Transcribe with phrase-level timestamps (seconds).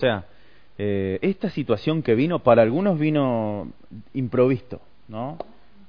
[0.00, 0.24] O sea,
[0.78, 3.68] eh, esta situación que vino, para algunos vino
[4.14, 5.36] improvisto, ¿no?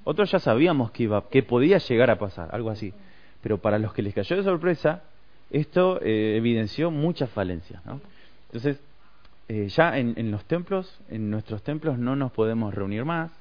[0.04, 2.94] Otros ya sabíamos que iba, que podía llegar a pasar, algo así.
[3.42, 5.04] Pero para los que les cayó de sorpresa,
[5.50, 8.02] esto eh, evidenció muchas falencias, ¿no?
[8.48, 8.82] Entonces,
[9.48, 13.32] eh, ya en, en, los templos, en nuestros templos no nos podemos reunir más,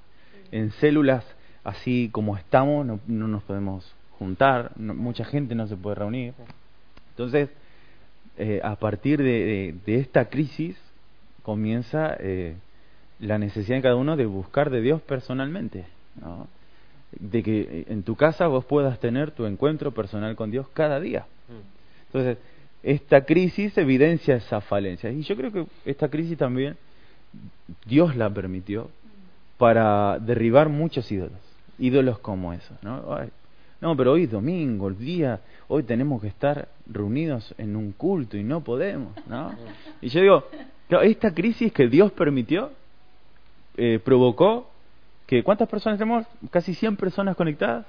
[0.53, 1.25] en células
[1.65, 6.33] así como estamos no, no nos podemos juntar, mucha gente no se puede reunir.
[7.11, 7.51] Entonces,
[8.37, 10.77] eh, a partir de, de, de, esta crisis
[11.43, 12.57] comienza eh,
[13.19, 15.85] la necesidad de cada uno de buscar de Dios personalmente,
[16.21, 16.49] ¿no?
[17.19, 21.27] de que en tu casa vos puedas tener tu encuentro personal con Dios cada día.
[22.07, 22.39] Entonces,
[22.83, 25.11] esta crisis evidencia esa falencia.
[25.11, 26.77] Y yo creo que esta crisis también
[27.85, 28.91] Dios la permitió
[29.59, 31.39] para derribar muchos ídolos,
[31.79, 32.83] ídolos como esos.
[32.83, 33.15] ¿no?
[33.15, 33.31] Ay,
[33.81, 38.37] no, pero hoy es domingo, el día, hoy tenemos que estar reunidos en un culto
[38.37, 39.15] y no podemos.
[39.27, 39.55] ¿no?
[40.03, 40.45] Y yo digo,
[41.03, 42.73] esta crisis que Dios permitió
[43.77, 44.71] eh, provocó
[45.27, 46.27] que, ¿cuántas personas tenemos?
[46.51, 47.87] Casi 100 personas conectadas.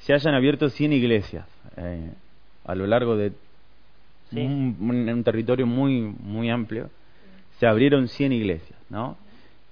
[0.00, 2.12] Se hayan abierto 100 iglesias eh,
[2.64, 3.32] a lo largo de
[4.30, 4.38] sí.
[4.38, 4.76] un,
[5.08, 6.90] un, territorio muy, muy amplio.
[7.58, 9.16] Se abrieron 100 iglesias, ¿no?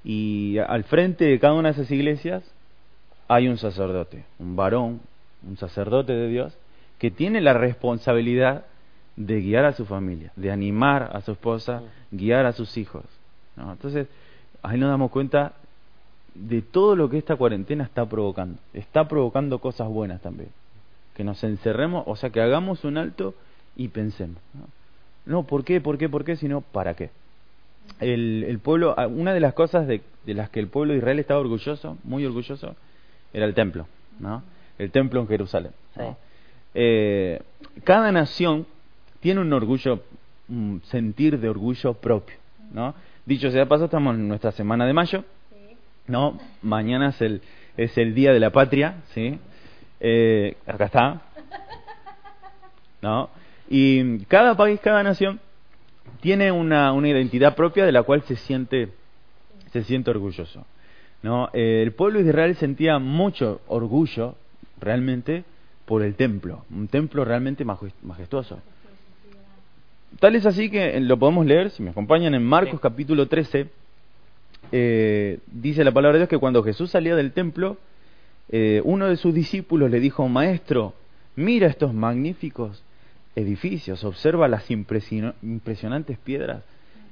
[0.02, 2.42] Y al frente de cada una de esas iglesias
[3.28, 5.00] hay un sacerdote, un varón,
[5.46, 6.56] un sacerdote de Dios,
[6.98, 8.64] que tiene la responsabilidad
[9.16, 13.04] de guiar a su familia, de animar a su esposa, guiar a sus hijos.
[13.56, 14.06] Entonces,
[14.62, 15.54] ahí nos damos cuenta
[16.34, 18.58] de todo lo que esta cuarentena está provocando.
[18.74, 20.50] Está provocando cosas buenas también.
[21.14, 23.34] Que nos encerremos, o sea, que hagamos un alto
[23.74, 24.36] y pensemos.
[24.52, 24.68] No,
[25.24, 25.80] no ¿por qué?
[25.80, 26.08] ¿Por qué?
[26.08, 26.36] ¿Por qué?
[26.36, 27.10] Sino, ¿para qué?
[28.00, 31.18] El, el pueblo, una de las cosas de, de las que el pueblo de Israel
[31.18, 32.76] estaba orgulloso, muy orgulloso,
[33.36, 33.86] era el templo,
[34.18, 34.42] ¿no?
[34.78, 35.72] El templo en Jerusalén.
[35.94, 36.02] ¿no?
[36.02, 36.16] Sí.
[36.74, 37.42] Eh,
[37.84, 38.66] cada nación
[39.20, 40.02] tiene un orgullo,
[40.48, 42.36] un sentir de orgullo propio,
[42.72, 42.94] ¿no?
[43.26, 45.24] Dicho sea paso, estamos en nuestra semana de mayo.
[46.06, 46.38] ¿no?
[46.62, 47.42] Mañana es el,
[47.76, 49.38] es el Día de la Patria, ¿sí?
[50.00, 51.22] Eh, acá está,
[53.02, 53.30] ¿no?
[53.68, 55.40] Y cada país, cada nación
[56.20, 58.90] tiene una, una identidad propia de la cual se siente,
[59.72, 60.64] se siente orgulloso.
[61.26, 61.50] ¿No?
[61.52, 64.36] Eh, el pueblo de Israel sentía mucho orgullo
[64.80, 65.42] realmente
[65.84, 68.60] por el templo, un templo realmente majestuoso.
[70.20, 73.66] Tal es así que lo podemos leer, si me acompañan, en Marcos capítulo 13,
[74.70, 77.76] eh, dice la palabra de Dios que cuando Jesús salía del templo,
[78.48, 80.94] eh, uno de sus discípulos le dijo, Maestro,
[81.34, 82.84] mira estos magníficos
[83.34, 86.62] edificios, observa las impresionantes piedras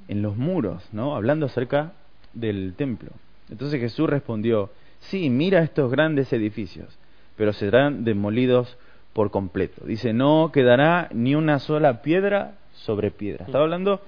[0.07, 1.17] en los muros, ¿no?
[1.17, 1.91] Hablando acerca
[2.33, 3.11] del templo.
[3.49, 4.69] Entonces Jesús respondió,
[4.99, 6.97] sí, mira estos grandes edificios,
[7.37, 8.77] pero serán demolidos
[9.13, 9.85] por completo.
[9.85, 13.45] Dice, no quedará ni una sola piedra sobre piedra.
[13.45, 14.01] Estaba hablando,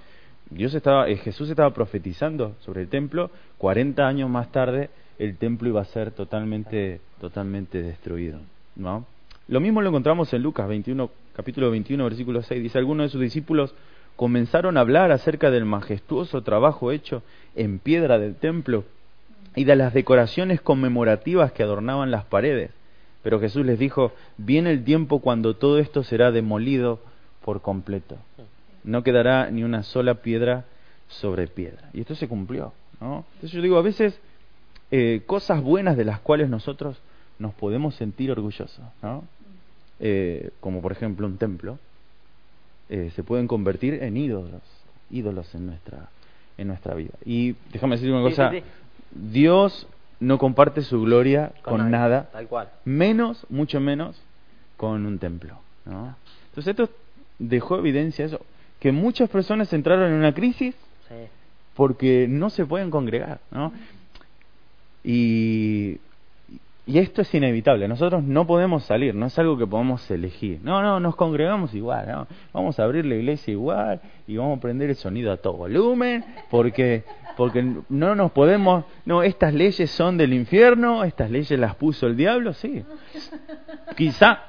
[0.49, 4.89] Dios estaba, eh, Jesús estaba profetizando sobre el templo, 40 años más tarde
[5.19, 8.39] el templo iba a ser totalmente, totalmente destruido,
[8.75, 9.05] ¿no?
[9.47, 12.61] Lo mismo lo encontramos en Lucas 21, capítulo 21, versículo 6.
[12.61, 13.73] Dice, algunos de sus discípulos
[14.15, 17.23] comenzaron a hablar acerca del majestuoso trabajo hecho
[17.55, 18.83] en piedra del templo
[19.55, 22.71] y de las decoraciones conmemorativas que adornaban las paredes.
[23.23, 26.99] Pero Jesús les dijo, viene el tiempo cuando todo esto será demolido
[27.43, 28.17] por completo.
[28.83, 30.65] No quedará ni una sola piedra
[31.07, 31.89] sobre piedra.
[31.93, 32.73] Y esto se cumplió.
[33.01, 33.25] ¿no?
[33.33, 34.19] Entonces yo digo, a veces
[34.91, 36.97] eh, cosas buenas de las cuales nosotros
[37.39, 39.23] nos podemos sentir orgullosos, ¿no?
[39.99, 41.79] eh, como por ejemplo un templo,
[42.89, 44.61] eh, se pueden convertir en ídolos,
[45.09, 46.09] ídolos en nuestra,
[46.57, 47.13] en nuestra vida.
[47.25, 48.71] Y déjame decir una cosa, sí, sí, sí.
[49.11, 49.87] Dios
[50.19, 52.69] no comparte su gloria con, con nada, tal cual.
[52.85, 54.19] menos, mucho menos,
[54.75, 55.59] con un templo.
[55.85, 56.15] ¿no?
[56.49, 56.89] Entonces esto
[57.39, 58.41] dejó evidencia eso,
[58.79, 60.75] que muchas personas entraron en una crisis
[61.75, 63.71] porque no se pueden congregar, ¿no?
[65.03, 65.99] Y
[66.87, 70.61] y esto es inevitable, nosotros no podemos salir, no es algo que podamos elegir.
[70.63, 72.27] No, no, nos congregamos igual, ¿no?
[72.53, 76.23] vamos a abrir la iglesia igual y vamos a prender el sonido a todo volumen
[76.49, 77.03] porque
[77.35, 82.17] porque no nos podemos, no, estas leyes son del infierno, estas leyes las puso el
[82.17, 82.83] diablo, sí.
[83.95, 84.39] Quizá,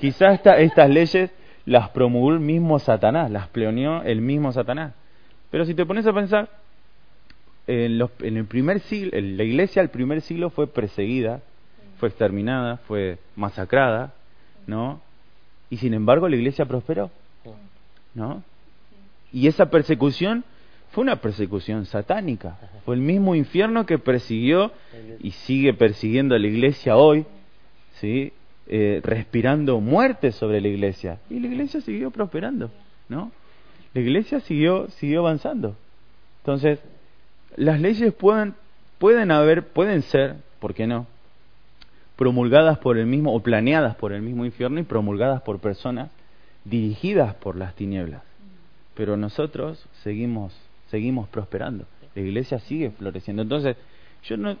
[0.00, 1.30] quizá esta, estas leyes
[1.64, 4.94] las promulgó el mismo Satanás, las pleoneó el mismo Satanás.
[5.50, 6.48] Pero si te pones a pensar,
[7.68, 11.40] en, los, en el primer siglo, la iglesia del primer siglo fue perseguida
[11.98, 14.14] fue exterminada, fue masacrada,
[14.66, 15.00] ¿no?
[15.70, 17.10] Y sin embargo la iglesia prosperó,
[18.14, 18.42] ¿no?
[19.32, 20.44] Y esa persecución
[20.90, 24.72] fue una persecución satánica, fue el mismo infierno que persiguió
[25.20, 27.26] y sigue persiguiendo a la iglesia hoy,
[27.94, 28.32] ¿sí?
[28.66, 31.18] Eh, respirando muerte sobre la iglesia.
[31.30, 32.70] Y la iglesia siguió prosperando,
[33.08, 33.32] ¿no?
[33.94, 35.76] la iglesia siguió, siguió avanzando.
[36.42, 36.80] Entonces,
[37.56, 38.54] las leyes pueden,
[38.98, 41.06] pueden haber, pueden ser, ¿por qué no?
[42.18, 46.10] Promulgadas por el mismo o planeadas por el mismo infierno y promulgadas por personas
[46.64, 48.22] dirigidas por las tinieblas.
[48.94, 50.52] Pero nosotros seguimos
[50.90, 51.84] seguimos prosperando.
[52.16, 53.42] La iglesia sigue floreciendo.
[53.42, 53.76] Entonces,
[54.24, 54.56] yo no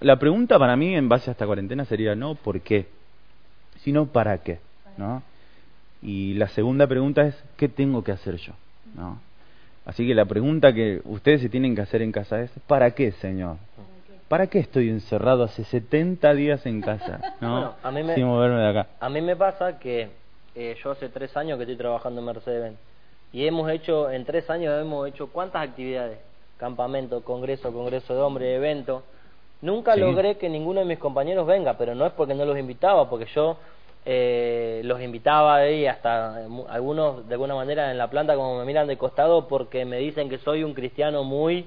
[0.00, 2.86] la pregunta para mí en base a esta cuarentena sería no por qué,
[3.82, 4.60] sino para qué,
[4.96, 5.22] ¿no?
[6.02, 8.52] Y la segunda pregunta es ¿qué tengo que hacer yo?
[8.94, 9.20] ¿No?
[9.84, 13.10] Así que la pregunta que ustedes se tienen que hacer en casa es ¿para qué,
[13.12, 13.56] Señor?
[14.30, 17.34] ¿Para qué estoy encerrado hace 70 días en casa?
[17.40, 17.74] ¿no?
[17.82, 18.86] a mí me, Sin moverme de acá.
[19.00, 20.08] A mí me pasa que
[20.54, 22.78] eh, yo hace tres años que estoy trabajando en Mercedes-Benz
[23.32, 26.20] y hemos hecho, en tres años hemos hecho cuántas actividades,
[26.58, 29.02] campamento, congreso, congreso de hombres, evento.
[29.62, 33.10] Nunca logré que ninguno de mis compañeros venga, pero no es porque no los invitaba,
[33.10, 33.56] porque yo
[34.06, 36.36] eh, los invitaba ahí hasta
[36.68, 40.28] algunos de alguna manera en la planta como me miran de costado porque me dicen
[40.28, 41.66] que soy un cristiano muy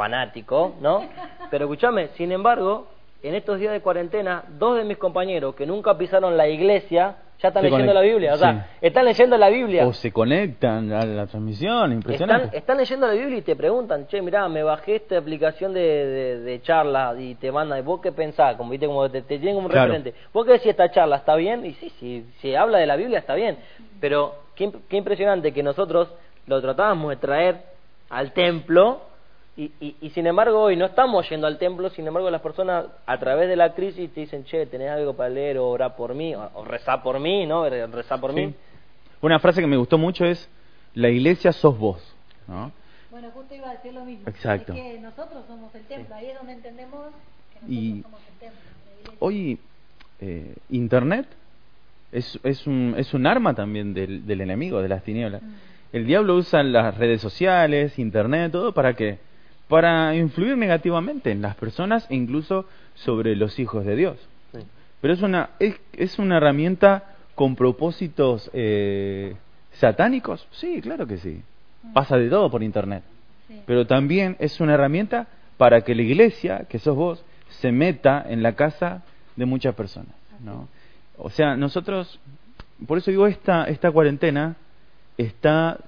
[0.00, 1.02] fanático, ¿no?
[1.50, 2.86] Pero escúchame, sin embargo,
[3.22, 7.48] en estos días de cuarentena, dos de mis compañeros que nunca pisaron la iglesia ya
[7.48, 8.34] están leyendo la Biblia.
[8.34, 9.86] O sea, están leyendo la Biblia.
[9.86, 12.56] O se conectan a la transmisión, impresionante.
[12.56, 16.62] Están, leyendo la Biblia y te preguntan, che, mirá, me bajé esta aplicación de, de,
[16.62, 18.56] charla y te mandan, ¿vos qué pensás?
[18.56, 18.86] Como, ¿viste?
[18.86, 20.14] como te, tienen como un referente.
[20.32, 21.16] ¿Vos qué decís esta charla?
[21.16, 21.64] ¿Está bien?
[21.64, 23.56] Y sí, si sí, habla de la Biblia está bien.
[24.00, 26.08] Pero qué, qué impresionante que nosotros
[26.46, 27.56] lo tratábamos de traer
[28.10, 29.09] al templo
[29.60, 33.18] y, y, sin embargo hoy no estamos yendo al templo, sin embargo las personas a
[33.18, 36.34] través de la crisis te dicen, che, tenés algo para leer o orar por mí,
[36.34, 37.68] o, rezar por mí, ¿no?
[37.68, 38.54] Rezar por mí.
[39.20, 40.48] Una frase que me gustó mucho es,
[40.94, 42.16] la iglesia sos vos,
[42.48, 42.72] ¿no?
[43.10, 44.26] Bueno, justo iba a decir lo mismo.
[44.28, 44.72] Exacto.
[44.72, 47.08] que nosotros somos el templo, ahí es donde entendemos
[47.52, 49.12] que nosotros somos el templo.
[49.18, 49.58] Hoy,
[50.20, 51.26] eh, Internet
[52.12, 55.42] es, es, un, es un arma también del, del enemigo, de las tinieblas.
[55.42, 55.54] Mm.
[55.92, 59.18] El diablo usa las redes sociales, Internet, todo para que
[59.70, 64.18] para influir negativamente en las personas e incluso sobre los hijos de Dios.
[65.00, 69.36] Pero es una, es, una herramienta con propósitos eh,
[69.74, 70.46] satánicos.
[70.50, 71.40] Sí, claro que sí.
[71.84, 71.92] Mm.
[71.92, 73.04] Pasa de todo por Internet.
[73.64, 78.42] Pero también es una herramienta para que la iglesia, que sos vos, se meta en
[78.42, 79.04] la casa
[79.36, 80.14] de muchas personas.
[80.44, 80.68] ¿no?
[81.16, 82.18] O sea, nosotros,
[82.86, 84.56] por eso digo, esta, esta cuarentena
[85.16, 85.78] está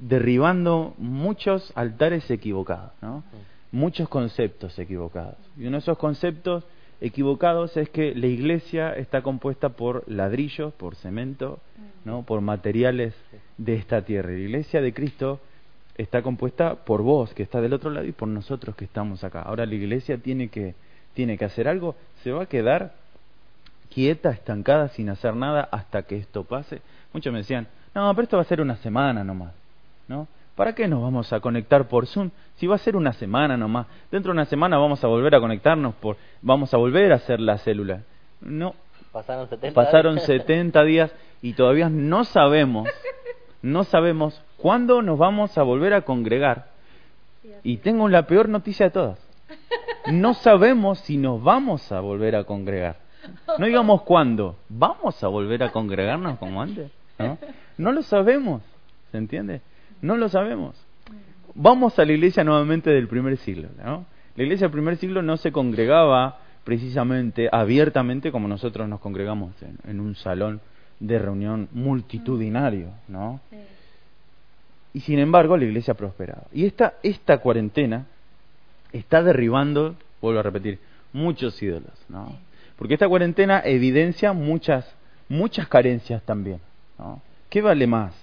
[0.00, 3.22] derribando muchos altares equivocados, ¿no?
[3.70, 5.36] muchos conceptos equivocados.
[5.56, 6.64] Y uno de esos conceptos
[7.00, 11.60] equivocados es que la iglesia está compuesta por ladrillos, por cemento,
[12.04, 12.22] ¿no?
[12.22, 13.14] por materiales
[13.58, 14.30] de esta tierra.
[14.30, 15.40] La iglesia de Cristo
[15.96, 19.42] está compuesta por vos, que está del otro lado, y por nosotros que estamos acá.
[19.42, 20.74] Ahora la iglesia tiene que,
[21.14, 22.94] tiene que hacer algo, se va a quedar
[23.90, 26.80] quieta, estancada, sin hacer nada hasta que esto pase.
[27.12, 29.59] Muchos me decían, no, pero esto va a ser una semana nomás.
[30.10, 30.26] ¿No?
[30.56, 32.30] ¿Para qué nos vamos a conectar por Zoom?
[32.56, 33.86] Si va a ser una semana nomás.
[34.10, 37.38] Dentro de una semana vamos a volver a conectarnos, por, vamos a volver a hacer
[37.40, 38.02] la célula.
[38.40, 38.74] No.
[39.12, 40.26] Pasaron 70 Pasaron días.
[40.26, 42.88] 70 días y todavía no sabemos,
[43.62, 46.70] no sabemos cuándo nos vamos a volver a congregar.
[47.62, 49.18] Y tengo la peor noticia de todas.
[50.10, 52.96] No sabemos si nos vamos a volver a congregar.
[53.58, 54.56] No digamos cuándo.
[54.68, 56.90] ¿Vamos a volver a congregarnos como antes?
[57.18, 57.38] ¿No?
[57.78, 58.62] No lo sabemos.
[59.12, 59.60] ¿Se entiende?
[60.02, 60.76] No lo sabemos.
[61.54, 63.68] Vamos a la iglesia nuevamente del primer siglo.
[63.84, 64.06] ¿no?
[64.36, 69.54] La iglesia del primer siglo no se congregaba precisamente abiertamente como nosotros nos congregamos
[69.86, 70.60] en, un salón
[70.98, 73.40] de reunión multitudinario, ¿no?
[74.92, 76.44] Y sin embargo la iglesia ha prosperado.
[76.52, 78.06] Y esta, esta cuarentena
[78.92, 80.78] está derribando, vuelvo a repetir,
[81.12, 82.38] muchos ídolos, ¿no?
[82.76, 84.94] Porque esta cuarentena evidencia muchas,
[85.28, 86.60] muchas carencias también,
[86.98, 87.20] ¿no?
[87.48, 88.14] ¿Qué vale más?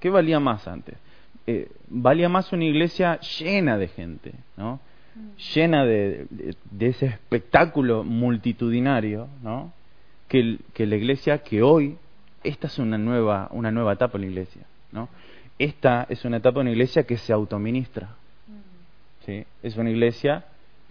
[0.00, 0.96] ¿Qué valía más antes?
[1.46, 4.80] Eh, valía más una iglesia llena de gente, ¿no?
[5.54, 6.26] llena de,
[6.80, 9.72] ese espectáculo multitudinario, ¿no?
[10.28, 11.96] Que, la iglesia que hoy,
[12.42, 15.08] esta es una nueva, una nueva etapa en la iglesia, ¿no?
[15.58, 18.16] Esta es una etapa en la iglesia que se autoministra,
[19.24, 19.44] ¿sí?
[19.62, 20.44] Es una iglesia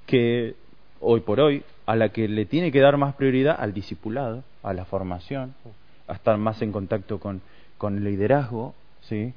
[0.05, 0.55] que
[1.01, 4.73] hoy por hoy, a la que le tiene que dar más prioridad al discipulado, a
[4.73, 5.53] la formación,
[6.07, 7.41] a estar más en contacto con,
[7.77, 9.33] con el liderazgo, ¿sí?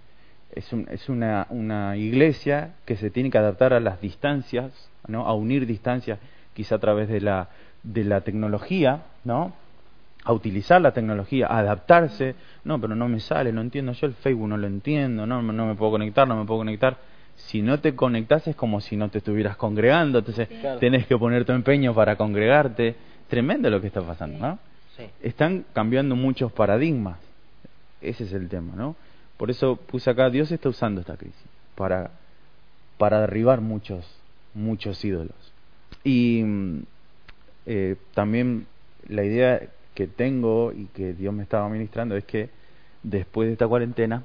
[0.52, 4.72] Es, un, es una, una, iglesia que se tiene que adaptar a las distancias,
[5.06, 5.26] ¿no?
[5.26, 6.18] a unir distancias,
[6.54, 7.48] quizá a través de la,
[7.82, 9.52] de la tecnología, ¿no?
[10.26, 12.34] a utilizar la tecnología, a adaptarse,
[12.64, 15.66] no, pero no me sale, no entiendo, yo el Facebook no lo entiendo, no, no
[15.66, 16.96] me puedo conectar, no me puedo conectar.
[17.36, 20.48] Si no te conectas es como si no te estuvieras congregando, entonces
[20.80, 22.96] tenés que poner tu empeño para congregarte.
[23.28, 24.58] Tremendo lo que está pasando, ¿no?
[25.22, 27.18] Están cambiando muchos paradigmas.
[28.00, 28.96] Ese es el tema, ¿no?
[29.36, 32.10] Por eso puse acá, Dios está usando esta crisis para,
[32.98, 34.06] para derribar muchos,
[34.54, 35.36] muchos ídolos.
[36.04, 36.82] Y mm,
[37.66, 38.66] eh, también
[39.08, 39.60] la idea
[39.94, 42.50] que tengo y que Dios me estaba ministrando es que
[43.02, 44.24] después de esta cuarentena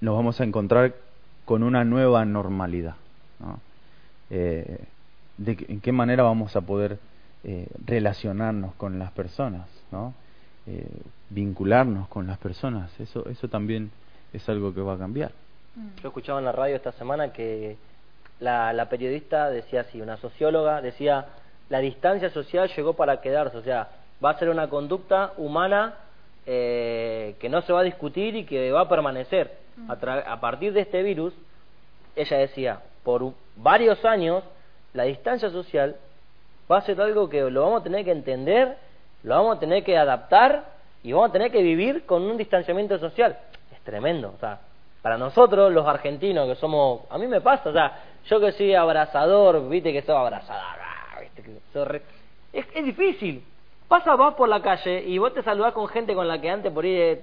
[0.00, 0.94] nos vamos a encontrar
[1.44, 2.96] con una nueva normalidad.
[4.30, 4.78] Eh,
[5.38, 6.98] de en qué manera vamos a poder
[7.44, 10.12] eh, relacionarnos con las personas, ¿no?
[10.66, 10.86] Eh,
[11.30, 12.90] vincularnos con las personas.
[13.00, 13.90] Eso, eso también
[14.32, 15.32] es algo que va a cambiar.
[16.02, 17.76] Yo escuchaba en la radio esta semana que
[18.40, 21.26] la, la periodista decía así, una socióloga decía,
[21.68, 23.88] la distancia social llegó para quedarse, o sea,
[24.24, 25.94] va a ser una conducta humana
[26.46, 29.58] eh, que no se va a discutir y que va a permanecer.
[29.88, 31.32] A, a partir de este virus,
[32.16, 34.42] ella decía, por varios años,
[34.92, 35.96] la distancia social
[36.70, 38.76] va a ser algo que lo vamos a tener que entender,
[39.22, 40.64] lo vamos a tener que adaptar
[41.02, 43.38] y vamos a tener que vivir con un distanciamiento social.
[43.88, 44.60] Tremendo, o sea,
[45.00, 48.74] para nosotros los argentinos que somos, a mí me pasa, o sea, yo que soy
[48.74, 52.02] abrazador, viste que soy abrazador, ah, viste que soy
[52.52, 53.42] es, es difícil.
[53.88, 56.70] Pasa vos por la calle y vos te saludás con gente con la que antes
[56.70, 57.22] por ir eh,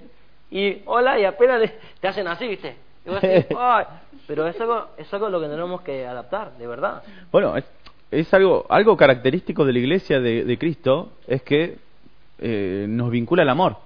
[0.50, 1.70] y hola y apenas
[2.00, 2.74] te hacen así, viste.
[3.04, 3.84] Y vos decís, Ay,
[4.26, 7.04] pero es algo, es algo lo que tenemos que adaptar, de verdad.
[7.30, 7.64] Bueno, es,
[8.10, 11.78] es algo, algo característico de la iglesia de, de Cristo, es que
[12.40, 13.76] eh, nos vincula el amor,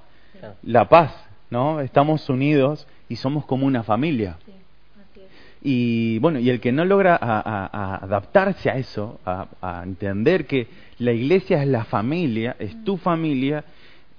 [0.62, 1.80] la paz, ¿no?
[1.80, 4.37] Estamos unidos y somos como una familia.
[4.47, 4.52] Sí,
[5.00, 5.26] así es.
[5.62, 9.83] Y bueno, y el que no logra a- a- a adaptarse a eso, a, a
[9.83, 13.64] entender que la iglesia es la familia, es tu familia,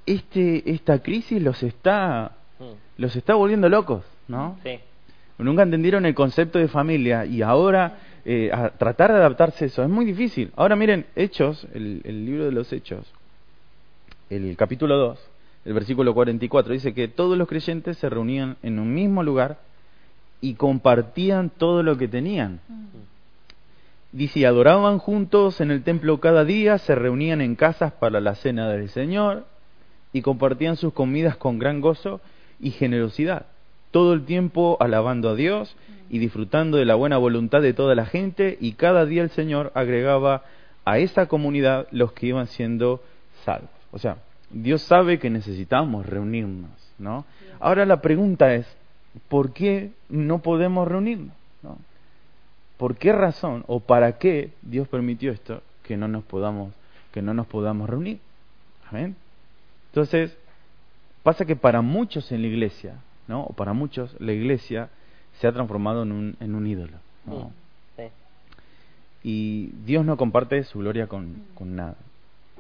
[0.06, 2.64] este, esta crisis los está, Mm,
[3.02, 4.58] los está volviendo locos, ¿no?
[4.64, 4.80] Sí,
[5.40, 9.82] Nunca entendieron el concepto de familia y ahora eh, a tratar de adaptarse a eso
[9.82, 10.52] es muy difícil.
[10.56, 13.12] Ahora miren, Hechos, el, el libro de los Hechos,
[14.30, 15.20] el capítulo 2,
[15.64, 19.60] el versículo 44, dice que todos los creyentes se reunían en un mismo lugar
[20.42, 22.60] y compartían todo lo que tenían.
[24.12, 28.36] Dice, y adoraban juntos en el templo cada día, se reunían en casas para la
[28.36, 29.46] cena del Señor
[30.12, 32.20] y compartían sus comidas con gran gozo
[32.60, 33.46] y generosidad,
[33.92, 35.76] todo el tiempo alabando a Dios
[36.10, 39.72] y disfrutando de la buena voluntad de toda la gente y cada día el Señor
[39.76, 40.44] agregaba
[40.84, 43.02] a esa comunidad los que iban siendo
[43.46, 43.70] salvos.
[43.92, 44.18] O sea,
[44.54, 47.26] Dios sabe que necesitamos reunirnos, ¿no?
[47.60, 48.66] Ahora la pregunta es,
[49.28, 51.36] ¿por qué no podemos reunirnos?
[51.64, 51.78] ¿no?
[52.78, 56.74] ¿Por qué razón o para qué Dios permitió esto que no nos podamos
[57.12, 58.20] que no nos podamos reunir?
[58.90, 59.16] Amén.
[59.90, 60.38] Entonces,
[61.24, 62.96] pasa que para muchos en la iglesia,
[63.28, 63.44] ¿no?
[63.44, 64.90] O para muchos la iglesia
[65.40, 66.98] se ha transformado en un, en un ídolo.
[67.26, 67.52] ¿no?
[67.98, 68.04] Sí.
[69.24, 71.96] Y Dios no comparte su gloria con, con nada.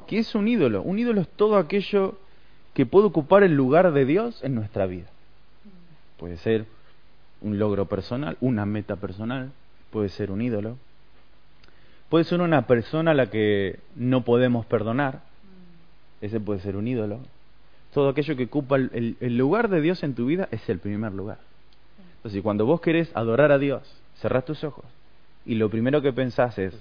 [0.07, 0.81] ¿Qué es un ídolo?
[0.81, 2.17] Un ídolo es todo aquello
[2.73, 5.07] que puede ocupar el lugar de Dios en nuestra vida.
[6.17, 6.65] Puede ser
[7.41, 9.51] un logro personal, una meta personal,
[9.89, 10.77] puede ser un ídolo.
[12.09, 15.21] Puede ser una persona a la que no podemos perdonar,
[16.21, 17.19] ese puede ser un ídolo.
[17.93, 21.39] Todo aquello que ocupa el, lugar de Dios en tu vida es el primer lugar.
[22.17, 23.81] Entonces, cuando vos querés adorar a Dios,
[24.17, 24.85] cerrás tus ojos
[25.45, 26.73] y lo primero que pensás es,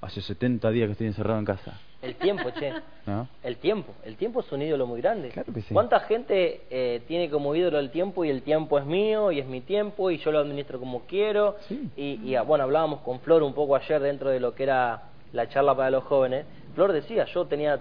[0.00, 1.78] hace 70 días que estoy encerrado en casa.
[2.02, 2.72] El tiempo, che.
[3.06, 3.28] ¿no?
[3.42, 5.28] El tiempo, el tiempo es un ídolo muy grande.
[5.30, 5.74] Claro que sí.
[5.74, 9.46] ¿Cuánta gente eh, tiene como ídolo el tiempo y el tiempo es mío y es
[9.46, 11.56] mi tiempo y yo lo administro como quiero?
[11.68, 11.90] Sí.
[11.96, 15.02] Y, y, ah, bueno, hablábamos con Flor un poco ayer dentro de lo que era
[15.32, 16.46] la charla para los jóvenes.
[16.74, 17.78] Flor decía, yo tenía,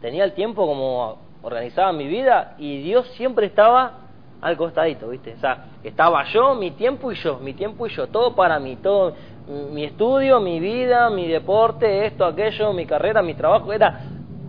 [0.00, 3.98] tenía el tiempo como organizaba mi vida y Dios siempre estaba
[4.40, 5.34] al costadito, ¿viste?
[5.34, 8.76] O sea, estaba yo, mi tiempo y yo, mi tiempo y yo, todo para mí,
[8.76, 9.14] todo
[9.46, 13.94] mi estudio, mi vida, mi deporte, esto, aquello, mi carrera, mi trabajo, era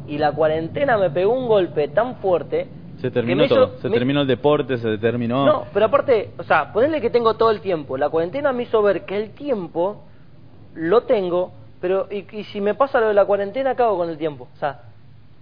[0.05, 3.77] y la cuarentena me pegó un golpe tan fuerte Se terminó hizo- todo.
[3.81, 5.45] Se me- terminó el deporte, se terminó.
[5.45, 7.97] no, pero aparte, o sea, ponerle que tengo todo el tiempo.
[7.97, 10.03] La cuarentena me hizo ver que el tiempo
[10.75, 14.09] lo tengo, pero y, y si me pasa lo de la cuarentena, ¿qué hago con
[14.09, 14.47] el tiempo?
[14.53, 14.79] O sea,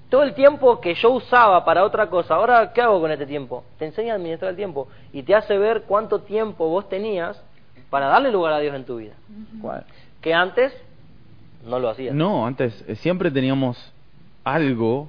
[0.09, 3.63] todo el tiempo que yo usaba para otra cosa, ahora, ¿qué hago con este tiempo?
[3.77, 7.41] Te enseña a administrar el tiempo y te hace ver cuánto tiempo vos tenías
[7.91, 9.13] para darle lugar a Dios en tu vida.
[9.61, 9.85] ¿Cuál?
[10.21, 10.73] Que antes
[11.63, 12.15] no lo hacías.
[12.15, 13.77] No, antes eh, siempre teníamos
[14.43, 15.07] algo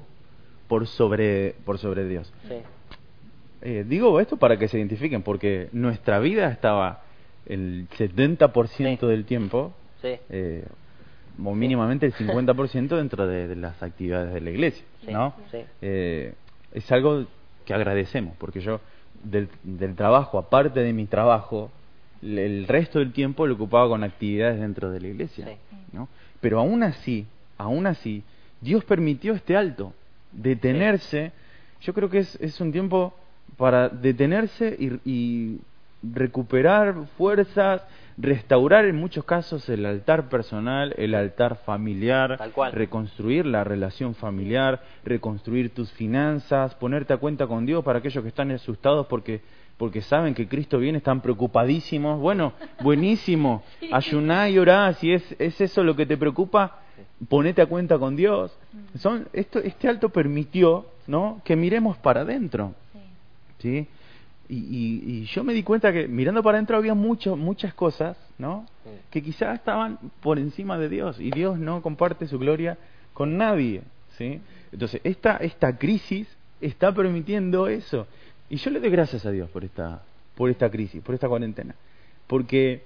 [0.68, 2.30] por sobre, por sobre Dios.
[2.48, 2.56] Sí.
[3.62, 7.02] Eh, digo esto para que se identifiquen, porque nuestra vida estaba
[7.46, 9.06] el 70% Sí.
[9.06, 9.72] del tiempo,
[10.02, 10.16] Sí.
[10.30, 10.64] eh,
[11.42, 15.34] o mínimamente el 50% dentro de, de las actividades de la iglesia, Sí, ¿no?
[15.50, 15.58] sí.
[15.80, 16.34] Eh,
[16.74, 17.24] es algo
[17.64, 18.80] que agradecemos, porque yo
[19.22, 21.70] del, del trabajo, aparte de mi trabajo,
[22.22, 25.76] el resto del tiempo lo ocupaba con actividades dentro de la iglesia, Sí.
[25.92, 26.08] ¿no?
[26.40, 27.26] Pero aún así,
[27.58, 28.22] aún así,
[28.60, 29.92] Dios permitió este alto,
[30.32, 31.32] detenerse.
[31.80, 33.12] Yo creo que es, es un tiempo
[33.56, 35.60] para detenerse y, y
[36.02, 37.82] recuperar fuerzas,
[38.18, 42.72] restaurar en muchos casos el altar personal, el altar familiar, Tal cual.
[42.72, 48.28] reconstruir la relación familiar, reconstruir tus finanzas, ponerte a cuenta con Dios para aquellos que
[48.28, 49.40] están asustados porque
[49.82, 52.20] porque saben que Cristo viene, están preocupadísimos.
[52.20, 52.52] Bueno,
[52.84, 53.64] buenísimo.
[53.90, 56.82] Ayuná y orá, si es, es eso lo que te preocupa,
[57.28, 58.56] ponete a cuenta con Dios.
[58.98, 61.42] Son, esto, este alto permitió ¿no?
[61.44, 62.76] que miremos para adentro.
[63.58, 63.88] Sí.
[64.48, 68.16] Y, y, y yo me di cuenta que mirando para adentro había mucho, muchas cosas,
[68.38, 68.66] ¿no?
[69.10, 72.78] Que quizás estaban por encima de Dios y Dios no comparte su gloria
[73.14, 73.82] con nadie,
[74.16, 74.40] ¿sí?
[74.70, 76.28] Entonces, esta, esta crisis
[76.60, 78.06] está permitiendo eso.
[78.52, 80.02] Y yo le doy gracias a Dios por esta,
[80.36, 81.74] por esta crisis, por esta cuarentena.
[82.26, 82.82] Porque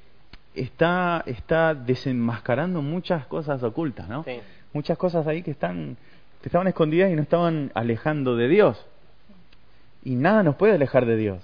[0.54, 4.22] está, está desenmascarando muchas cosas ocultas, ¿no?
[4.24, 4.38] Sí.
[4.72, 5.96] Muchas cosas ahí que están,
[6.40, 8.84] que estaban escondidas y nos estaban alejando de Dios.
[10.04, 11.42] Y nada nos puede alejar de Dios.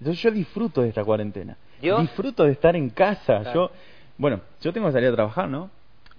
[0.00, 1.56] Entonces yo disfruto de esta cuarentena.
[1.80, 3.40] Dios- Disfruto de estar en casa.
[3.42, 3.52] Claro.
[3.54, 3.70] Yo,
[4.18, 5.70] bueno, yo tengo que salir a trabajar, ¿no?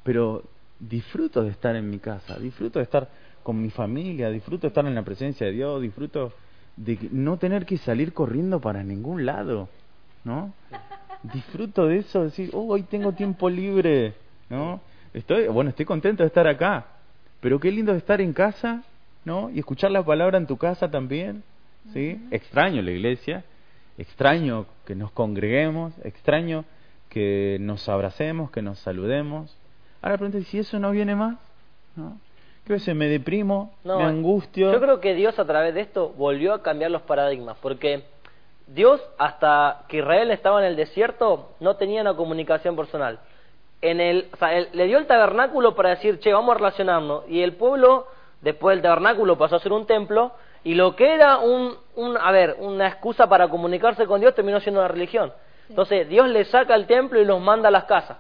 [0.03, 0.43] Pero
[0.79, 3.10] disfruto de estar en mi casa, disfruto de estar
[3.43, 6.31] con mi familia, disfruto de estar en la presencia de Dios, disfruto
[6.77, 9.67] de no tener que salir corriendo para ningún lado,
[10.24, 10.53] ¿no?
[11.24, 14.13] Disfruto de eso, decir, oh, hoy tengo tiempo libre,
[14.50, 14.79] ¿no?
[15.13, 16.86] Estoy, bueno, estoy contento de estar acá,
[17.41, 18.84] pero qué lindo de estar en casa,
[19.25, 19.50] ¿no?
[19.50, 21.43] Y escuchar la palabra en tu casa también,
[21.93, 22.22] ¿sí?
[22.29, 23.43] Extraño la iglesia,
[23.98, 26.63] extraño que nos congreguemos, extraño
[27.10, 29.57] que nos abracemos, que nos saludemos.
[30.01, 31.38] Ahora pregunto, ¿y si eso no viene más?
[31.96, 32.19] ¿No?
[32.67, 34.74] ¿Qué veces me deprimo, No, me angustio?
[34.74, 38.03] Yo creo que Dios a través de esto volvió a cambiar los paradigmas, porque
[38.67, 43.19] Dios hasta que Israel estaba en el desierto no tenía una comunicación personal.
[43.81, 47.24] En el, o sea, él- le dio el tabernáculo para decir, che, vamos a relacionarnos,
[47.29, 48.07] y el pueblo
[48.41, 50.33] después del tabernáculo pasó a ser un templo
[50.65, 54.59] y lo que era un, un a ver, una excusa para comunicarse con Dios terminó
[54.59, 55.31] siendo una religión.
[55.69, 58.17] Entonces Dios le saca el templo y los manda a las casas.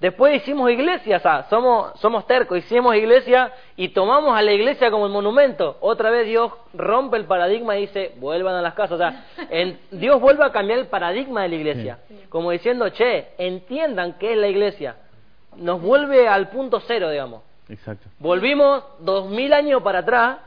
[0.00, 4.90] Después hicimos iglesia, o sea, somos, somos tercos, hicimos iglesia y tomamos a la iglesia
[4.90, 5.76] como el monumento.
[5.80, 8.92] Otra vez Dios rompe el paradigma y dice, vuelvan a las casas.
[8.92, 11.98] O sea, en- Dios vuelve a cambiar el paradigma de la iglesia.
[12.30, 14.96] Como diciendo, che, entiendan qué es la iglesia.
[15.56, 17.42] Nos vuelve al punto cero, digamos.
[17.68, 18.08] Exacto.
[18.18, 20.38] Volvimos dos mil años para atrás,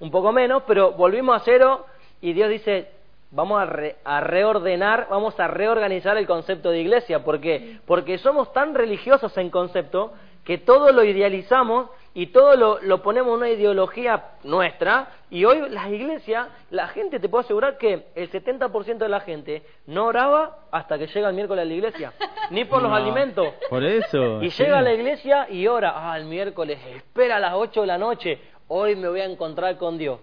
[0.00, 1.84] un poco menos, pero volvimos a cero
[2.22, 2.90] y Dios dice,
[3.34, 7.24] vamos a, re- a reordenar, vamos a reorganizar el concepto de iglesia.
[7.24, 7.78] ¿Por qué?
[7.86, 10.12] Porque somos tan religiosos en concepto
[10.44, 15.68] que todo lo idealizamos y todo lo, lo ponemos en una ideología nuestra y hoy
[15.70, 20.58] las iglesias, la gente, te puedo asegurar que el 70% de la gente no oraba
[20.70, 22.12] hasta que llega el miércoles a la iglesia,
[22.50, 23.48] ni por los alimentos.
[23.68, 24.40] Por eso.
[24.42, 24.62] Y sí.
[24.62, 27.98] llega a la iglesia y ora, ah, el miércoles, espera a las 8 de la
[27.98, 30.20] noche, hoy me voy a encontrar con Dios.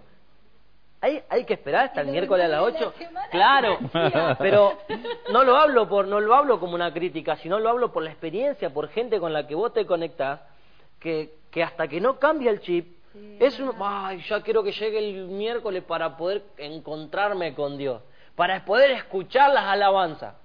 [1.02, 2.98] ¿Hay, hay que esperar hasta el miércoles a las demás de la 8?
[2.98, 3.80] semana Claro,
[4.40, 4.78] pero
[5.32, 8.12] no lo hablo por no lo hablo como una crítica, sino lo hablo por la
[8.12, 10.42] experiencia, por gente con la que vos te conectás,
[11.00, 14.72] que, que hasta que no cambia el chip, Sí, es un, ay, ya quiero que
[14.72, 18.02] llegue el miércoles para poder encontrarme con Dios,
[18.36, 20.36] para poder escuchar las alabanzas.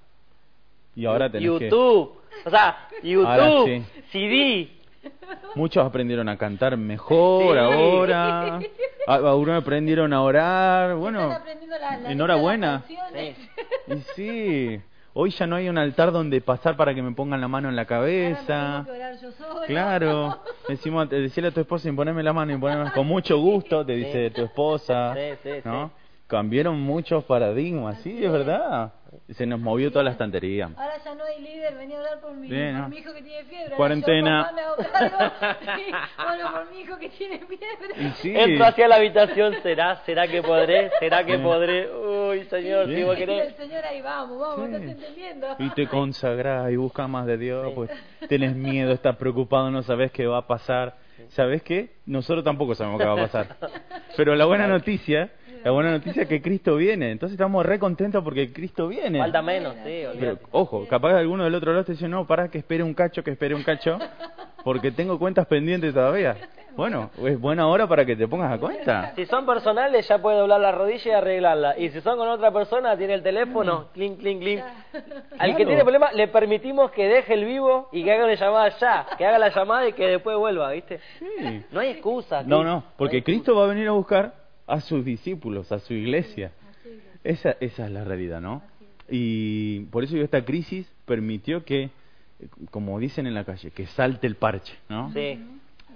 [0.96, 1.64] Y ahora tenés que...
[1.66, 3.84] YouTube, o sea, YouTube, Ahora sí.
[4.10, 4.70] CD,
[5.54, 7.58] Muchos aprendieron a cantar mejor Sí.
[7.58, 8.58] ahora.
[9.06, 10.94] Algunos aprendieron a orar.
[10.96, 11.28] Bueno,
[11.80, 12.82] la- la enhorabuena.
[12.86, 13.36] canciones.
[13.88, 14.80] Y sí,
[15.14, 17.76] hoy ya no hay un altar donde pasar para que me pongan la mano en
[17.76, 18.84] la Ahora me cabeza.
[18.84, 19.66] tengo que orar yo sola.
[19.66, 22.58] Claro, decimos, decirle a tu esposa imponerme la mano,
[22.92, 25.86] con mucho gusto, te dice tu esposa, Sí, sí, ¿no?
[25.88, 26.05] sí.
[26.26, 28.92] Cambiaron muchos paradigmas, sí, es verdad.
[29.30, 30.68] Se nos movió toda la estantería.
[30.76, 32.88] Ahora ya no hay líder, venía a hablar por mi, Bien, por ¿no?
[32.88, 33.64] mi hijo que tiene fiebre.
[33.66, 34.38] Ahora Cuarentena.
[34.40, 35.56] Yo, papá, me hago cargo.
[35.76, 35.92] Sí,
[36.26, 38.10] bueno, por mi hijo que tiene fiebre.
[38.16, 39.96] Sí, Entro hacia la habitación, ¿será?
[40.04, 40.90] ¿Será que podré?
[40.98, 41.88] ¿Será que podré?
[41.94, 43.56] Uy, señor, si vos Y el querés.
[43.56, 44.74] Señor ahí vamos, vamos, Sí.
[44.74, 45.46] ¿estás entendiendo?
[45.60, 47.72] y te consagrás y buscas más de Dios, Sí.
[47.76, 47.90] pues
[48.28, 50.96] tenés miedo, estás preocupado, no sabes qué va a pasar.
[51.28, 51.94] ¿Sabes qué?
[52.04, 53.56] Nosotros tampoco sabemos qué va a pasar.
[54.16, 55.30] Pero la buena noticia,
[55.66, 57.10] la buena noticia es que Cristo viene.
[57.10, 59.18] Entonces estamos re contentos porque Cristo viene.
[59.18, 62.48] Falta menos, sí, Pero, ojo, capaz que alguno del otro lado te dice, no, para
[62.48, 63.98] que espere un cacho, que espere un cacho,
[64.62, 66.36] porque tengo cuentas pendientes todavía.
[66.76, 69.12] Bueno, es buena hora para que te pongas a cuenta.
[69.16, 71.78] Si son personales, ya puede doblar la rodilla y arreglarla.
[71.78, 73.24] Y si son con otra persona, tiene el Mm.
[73.24, 74.60] teléfono, clink, clink, clink.
[74.62, 75.02] Al
[75.38, 75.56] Claro.
[75.56, 79.06] que tiene problema, le permitimos que deje el vivo y que haga una llamada ya.
[79.18, 81.00] Que haga la llamada y que después vuelva, ¿viste?
[81.18, 81.64] Sí.
[81.72, 82.42] No hay excusa.
[82.44, 86.52] No, no, porque Cristo va a venir a buscar a sus discípulos, a su iglesia.
[87.24, 88.62] Esa, esa es la realidad, ¿no?
[89.08, 91.90] Y por eso esta crisis permitió que,
[92.70, 95.12] como dicen en la calle, que salte el parche, ¿no?
[95.12, 95.40] Sí,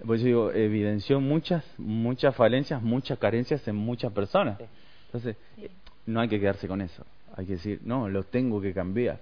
[0.05, 4.59] Por eso digo, evidenció muchas, muchas falencias, muchas carencias en muchas personas.
[5.07, 5.37] Entonces,
[6.07, 7.05] no hay que quedarse con eso.
[7.37, 9.21] Hay que decir, no, lo tengo que cambiar.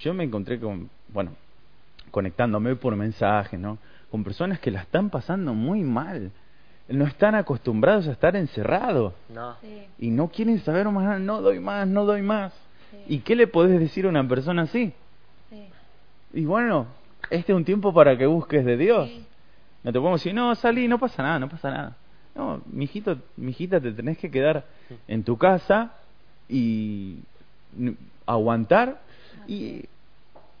[0.00, 1.32] Yo me encontré con, bueno,
[2.10, 3.78] conectándome por mensajes, ¿no?
[4.10, 6.30] Con personas que la están pasando muy mal.
[6.88, 9.12] No están acostumbrados a estar encerrados.
[9.28, 9.56] No.
[9.60, 12.52] Sí, Y no quieren saber más, nada, no doy más, no doy más.
[12.90, 14.92] sí, ¿Y qué le podés decir a una persona así?
[15.50, 15.68] sí.
[16.32, 16.86] Y bueno,
[17.30, 19.08] este es un tiempo para que busques de Dios.
[19.08, 19.24] Sí,
[19.84, 21.96] No te podemos decir, no, salí, no pasa nada, no pasa nada.
[22.34, 24.64] No, mijito, mijita, te tenés que quedar
[25.08, 25.92] en tu casa
[26.48, 27.18] y
[28.26, 29.00] aguantar
[29.46, 29.84] y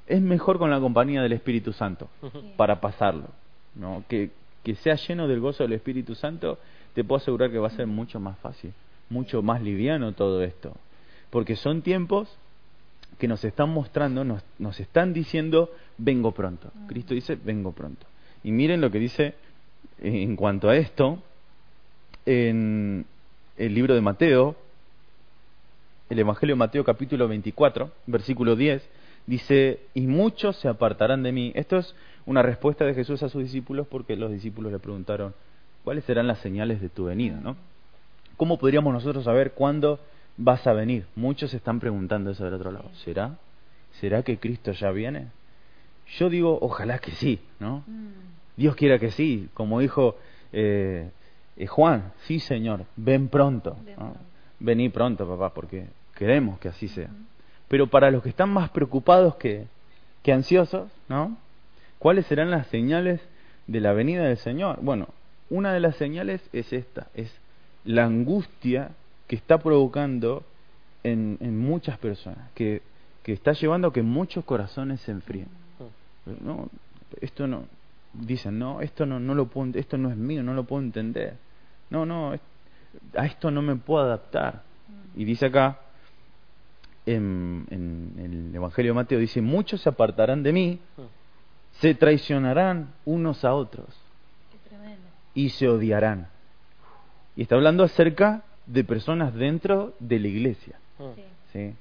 [0.06, 2.52] es mejor con la compañía del Espíritu Santo sí.
[2.56, 3.28] para pasarlo.
[3.74, 4.02] ¿no?
[4.08, 4.30] Que,
[4.68, 6.58] que sea lleno del gozo del Espíritu Santo,
[6.92, 8.74] te puedo asegurar que va a ser mucho más fácil,
[9.08, 10.76] mucho más liviano todo esto.
[11.30, 12.28] Porque son tiempos
[13.18, 16.70] que nos están mostrando, nos, nos están diciendo, vengo pronto.
[16.86, 18.06] Cristo dice, vengo pronto.
[18.44, 19.36] Y miren lo que dice
[20.02, 21.22] eh, en cuanto a esto
[22.26, 23.06] en
[23.56, 24.54] el libro de Mateo,
[26.10, 28.86] el Evangelio de Mateo capítulo 24, versículo 10,
[29.28, 31.52] dice, y muchos se apartarán de mí.
[31.54, 35.34] Esto es una respuesta de Jesús a sus discípulos porque los discípulos le preguntaron,
[35.84, 37.38] ¿cuáles serán las señales de tu venida?
[37.40, 37.56] ¿no?
[38.38, 40.00] ¿Cómo podríamos nosotros saber cuándo
[40.38, 41.06] vas a venir?
[41.14, 42.90] Muchos se están preguntando eso del otro lado.
[43.04, 43.36] ¿Será?
[44.00, 45.26] ¿Será que Cristo ya viene?
[46.16, 47.84] Yo digo, ojalá que sí, ¿no?
[47.86, 48.12] Mm,
[48.56, 50.16] Dios quiera que sí, como dijo
[50.52, 51.10] eh,
[51.58, 53.76] eh, Juan, sí Señor, ven pronto.
[53.84, 53.96] Ven ¿no?
[53.96, 54.20] pronto.
[54.60, 55.86] Vení pronto, papá, porque
[56.16, 57.10] queremos que así sea.
[57.68, 59.66] Pero para los que están más preocupados que,
[60.22, 61.36] que ansiosos, ¿no?
[61.98, 63.20] ¿Cuáles serán las señales
[63.66, 64.78] de la venida del Señor?
[64.82, 65.08] Bueno,
[65.50, 67.32] una de las señales es esta, es
[67.84, 68.90] la angustia
[69.26, 70.44] que está provocando
[71.04, 72.82] en, en muchas personas, que,
[73.22, 75.48] que está llevando a que muchos corazones se enfríen.
[76.40, 76.68] No,
[77.20, 77.64] esto no,
[78.12, 81.36] dicen, no, esto no, no lo puedo, esto no es mío, no lo puedo entender.
[81.90, 82.34] No, no,
[83.16, 84.62] a esto no me puedo adaptar.
[85.16, 85.80] Y dice acá,
[87.14, 90.80] en, en el Evangelio de Mateo, dice, muchos se apartarán de mí,
[91.72, 93.86] se traicionarán unos a otros
[95.34, 96.28] y se odiarán.
[97.36, 100.78] Y está hablando acerca de personas dentro de la iglesia.
[100.98, 101.74] Sí, ¿sí?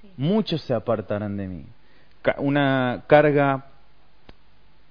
[0.00, 0.12] sí.
[0.16, 1.66] muchos se apartarán de mí.
[2.38, 3.66] Una carga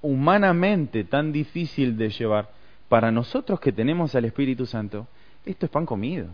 [0.02, 2.50] humanamente tan difícil de llevar.
[2.90, 5.08] Para nosotros que tenemos al Espíritu Santo,
[5.46, 6.28] esto es pan comido.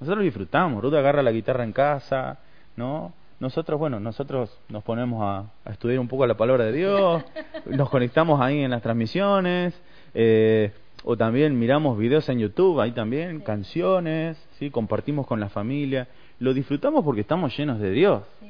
[0.00, 0.82] Nosotros disfrutamos.
[0.82, 2.38] Ruth agarra la guitarra en casa,
[2.76, 3.12] ¿no?
[3.40, 7.24] Nosotros, bueno, nosotros nos ponemos a, a estudiar un poco la palabra de Dios,
[7.66, 9.74] nos conectamos ahí en las transmisiones,
[10.14, 10.70] eh,
[11.04, 13.44] o también miramos videos en YouTube, ahí también, Sí.
[13.44, 14.70] canciones, ¿sí?
[14.70, 16.06] compartimos con la familia.
[16.38, 18.22] Lo disfrutamos porque estamos llenos de Dios.
[18.40, 18.46] Sí,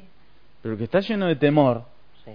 [0.60, 1.84] Pero el que está lleno de temor,
[2.24, 2.30] Sí.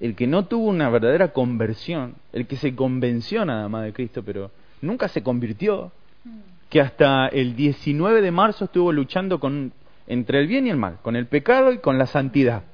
[0.00, 4.22] el que no tuvo una verdadera conversión, el que se convenció nada más de Cristo,
[4.22, 4.50] pero
[4.82, 5.90] nunca se convirtió,
[6.24, 6.38] Mm,
[6.68, 9.72] que hasta el 19 de marzo estuvo luchando con
[10.12, 12.64] entre el bien y el mal, con el pecado y con la santidad.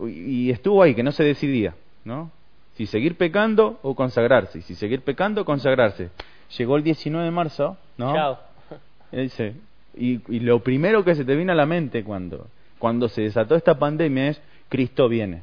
[0.00, 2.30] Y estuvo ahí, que no se decidía, ¿no?
[2.74, 6.10] Si seguir pecando o consagrarse, y si seguir pecando o consagrarse.
[6.56, 8.14] Llegó el 19 de marzo, ¿no?
[8.14, 8.38] Chao.
[9.12, 9.54] Él dice,
[9.96, 12.46] y, y lo primero que se te vino a la mente cuando,
[12.78, 15.42] cuando se desató esta pandemia es, Cristo viene.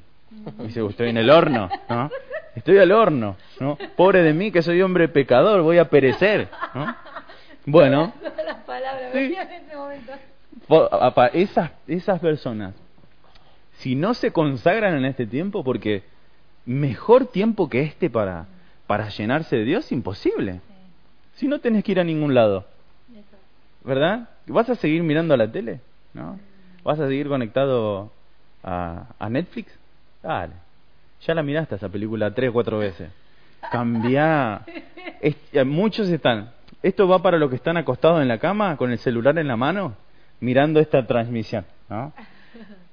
[0.60, 2.10] Y dice, estoy en el horno, ¿no?
[2.56, 3.78] Estoy al horno, ¿no?
[3.98, 6.96] Pobre de mí que soy hombre pecador, voy a perecer, ¿no?
[7.66, 8.14] Bueno,
[9.14, 9.36] Sí.
[11.34, 12.74] Esas, esas personas,
[13.78, 16.04] si no se consagran en este tiempo, porque
[16.66, 18.46] mejor tiempo que este para,
[18.88, 20.62] para llenarse de Dios, imposible.
[21.36, 22.66] Si no tenés que ir a ningún lado.
[23.84, 24.30] ¿verdad?
[24.48, 25.80] ¿Vas a seguir mirando la tele?
[26.14, 26.38] ¿No?
[26.84, 28.12] ¿Vas a seguir conectado
[28.64, 29.72] a, a Netflix?
[30.22, 30.54] Dale.
[31.26, 33.10] Ya la miraste esa película tres o cuatro veces.
[33.72, 34.62] Cambia.
[35.22, 36.52] Es- eh, muchos están.
[36.84, 39.56] Esto va para los que están acostados en la cama con el celular en la
[39.58, 39.96] mano
[40.40, 41.66] mirando esta transmisión.
[41.90, 42.14] ¿no?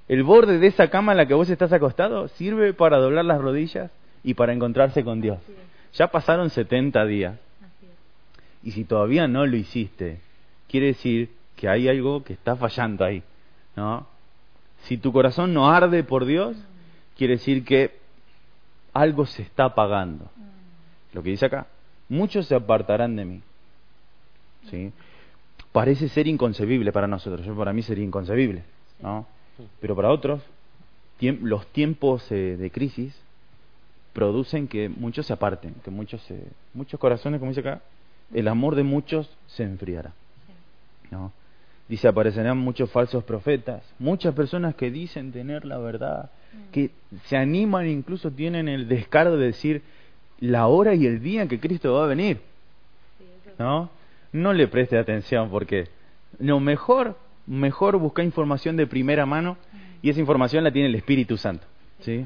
[0.07, 3.41] El borde de esa cama en la que vos estás acostado sirve para doblar las
[3.41, 3.91] rodillas
[4.23, 5.39] y para encontrarse con Dios.
[5.93, 7.37] Ya pasaron 70 días.
[8.63, 10.19] Y si todavía no lo hiciste,
[10.69, 13.23] quiere decir que hay algo que está fallando ahí,
[13.75, 14.05] ¿no?
[14.83, 16.55] Si tu corazón no arde por Dios,
[17.17, 17.97] quiere decir que
[18.93, 20.25] algo se está apagando.
[20.35, 21.67] Mm, Lo que dice acá,
[22.09, 23.41] muchos se apartarán de mí.
[24.69, 24.91] ¿Sí?
[25.77, 28.63] Parece ser inconcebible para nosotros, yo para mí sería inconcebible,
[29.01, 29.25] ¿no?
[29.79, 30.41] Pero para otros,
[31.19, 33.15] tiemp- los tiempos eh, de crisis
[34.13, 36.41] producen que muchos se aparten, que muchos se,
[36.73, 37.81] muchos corazones, como dice acá,
[38.33, 40.13] el amor de muchos se enfriará.
[41.11, 41.31] ¿no?
[41.87, 46.29] Dice, aparecerán muchos falsos profetas, muchas personas que dicen tener la verdad,
[46.71, 46.89] que
[47.25, 49.81] se animan, incluso tienen el descaro de decir
[50.39, 52.41] la hora y el día en que Cristo va a venir.
[53.59, 53.89] ¿no?
[54.31, 55.89] No le preste atención porque
[56.39, 59.57] No, mejor, mejor buscar información de primera mano
[60.01, 61.65] y esa información la tiene el Espíritu Santo.
[62.01, 62.25] ¿sí?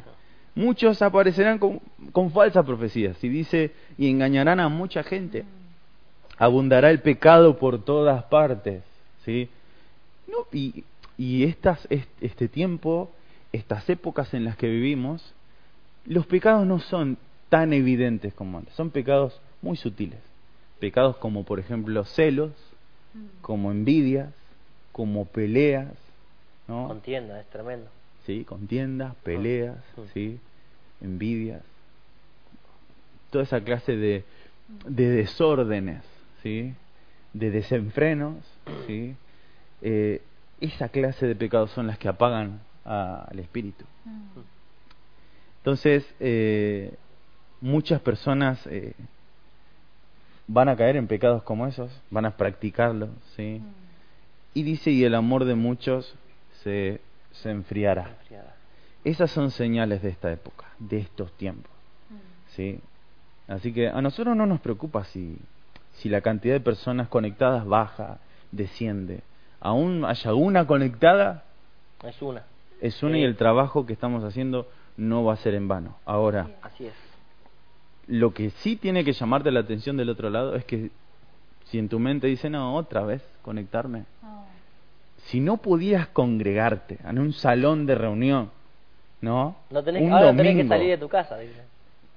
[0.56, 1.80] Muchos aparecerán con,
[2.12, 5.46] con falsas profecías y dice, y engañarán a mucha gente.
[6.38, 8.84] Abundará el pecado por todas partes.
[9.24, 9.50] ¿sí?
[10.28, 10.84] No, y
[11.22, 11.88] y estas,
[12.20, 13.12] este tiempo,
[13.52, 15.36] estas épocas en las que vivimos,
[16.04, 20.20] los pecados no son tan evidentes como antes, son pecados muy sutiles.
[20.82, 22.52] Pecados como por ejemplo celos,
[23.44, 24.34] como envidias,
[24.92, 25.94] como peleas,
[26.68, 26.88] ¿no?
[26.88, 27.88] Contienda, es tremendo.
[28.26, 29.78] Sí, contiendas, peleas,
[30.12, 30.40] sí,
[31.00, 31.62] envidias,
[33.30, 34.24] toda esa clase de,
[34.88, 36.04] de desórdenes,
[36.42, 36.74] sí,
[37.34, 38.38] de desenfrenos,
[38.88, 39.16] sí.
[39.84, 40.20] Eh,
[40.62, 43.86] esa clase de pecados son las que apagan al espíritu.
[45.58, 46.96] Entonces, eh,
[47.62, 48.94] muchas personas eh,
[50.48, 53.62] van a caer en pecados como esos, van a practicarlos, ¿sí?
[54.54, 56.16] Y dice, y el amor de muchos
[56.64, 57.02] se,
[57.32, 58.18] se enfriará.
[59.04, 61.72] Esas son señales de esta época, de estos tiempos,
[62.50, 62.80] ¿sí?
[63.48, 65.38] Así que a nosotros no nos preocupa si,
[65.94, 68.20] si la cantidad de personas conectadas baja,
[68.52, 69.22] desciende
[69.62, 71.46] aún haya una conectada,
[72.04, 72.44] es una.
[72.82, 75.96] Es una y el trabajo que estamos haciendo no va a ser en vano.
[76.04, 76.94] Ahora, así es.
[78.12, 80.92] Lo que sí tiene que llamarte la atención del otro lado es que
[81.68, 84.04] si en tu mente dice, no, otra vez conectarme.
[85.28, 88.52] Si no podías congregarte en un salón de reunión,
[89.22, 89.56] ¿no?
[89.70, 91.38] no tenés, un ahora tenés que salir de tu casa.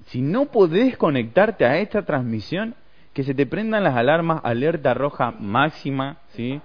[0.06, 2.74] Si no podés conectarte a esta transmisión,
[3.12, 6.60] que se te prendan las alarmas, alerta roja máxima, ¿sí?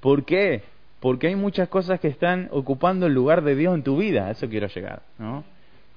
[0.00, 0.62] ¿Por qué?
[1.00, 4.32] Porque hay muchas cosas que están ocupando el lugar de Dios en tu vida, a
[4.32, 5.42] eso quiero llegar, ¿no?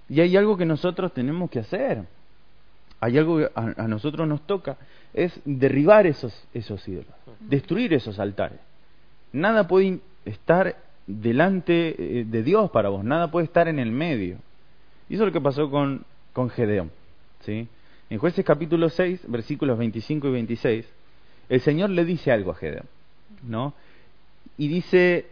[0.08, 2.04] Y hay algo que nosotros tenemos que hacer.
[3.00, 4.78] Hay algo que a, nosotros nos toca,
[5.14, 8.60] es derribar esos, esos ídolos, destruir esos altares.
[9.32, 14.38] Nada puede estar delante eh, de Dios para vos, nada puede estar en el medio.
[15.10, 16.92] Y eso es lo que pasó con, con Gedeón.
[17.42, 17.68] ¿sí?
[18.10, 20.86] En jueces capítulo 6, versículos 25 y 26,
[21.50, 22.86] el Señor le dice algo a Gedeón.
[23.44, 23.74] ¿no?
[24.58, 25.28] Y dice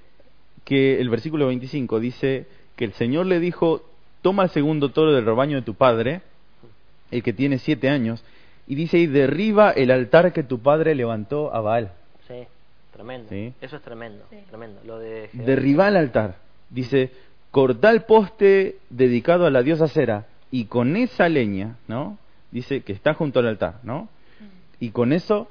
[0.64, 3.84] que el versículo 25 dice que el Señor le dijo,
[4.22, 6.22] toma el segundo toro del rebaño de tu padre,
[7.12, 8.24] el que tiene siete años,
[8.68, 11.92] y dice, y derriba el altar que tu padre levantó a Baal.
[12.28, 12.46] Sí,
[12.94, 13.30] tremendo.
[13.62, 14.82] Eso es tremendo, tremendo.
[14.86, 16.36] Lo de derriba el altar.
[16.70, 17.12] Dice,
[17.52, 22.18] corta el poste dedicado a la diosa Cera, y con esa leña, ¿no?
[22.52, 24.04] Dice que está junto al altar, ¿no?
[24.04, 24.46] Mm.
[24.80, 25.50] Y con eso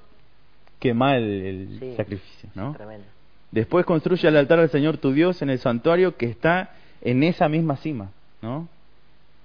[0.78, 2.72] quema el, el sacrificio, ¿no?
[2.74, 3.06] Tremendo.
[3.50, 6.70] Después construye el altar al Señor tu Dios en el santuario que está
[7.02, 8.10] en esa misma cima,
[8.42, 8.68] ¿no?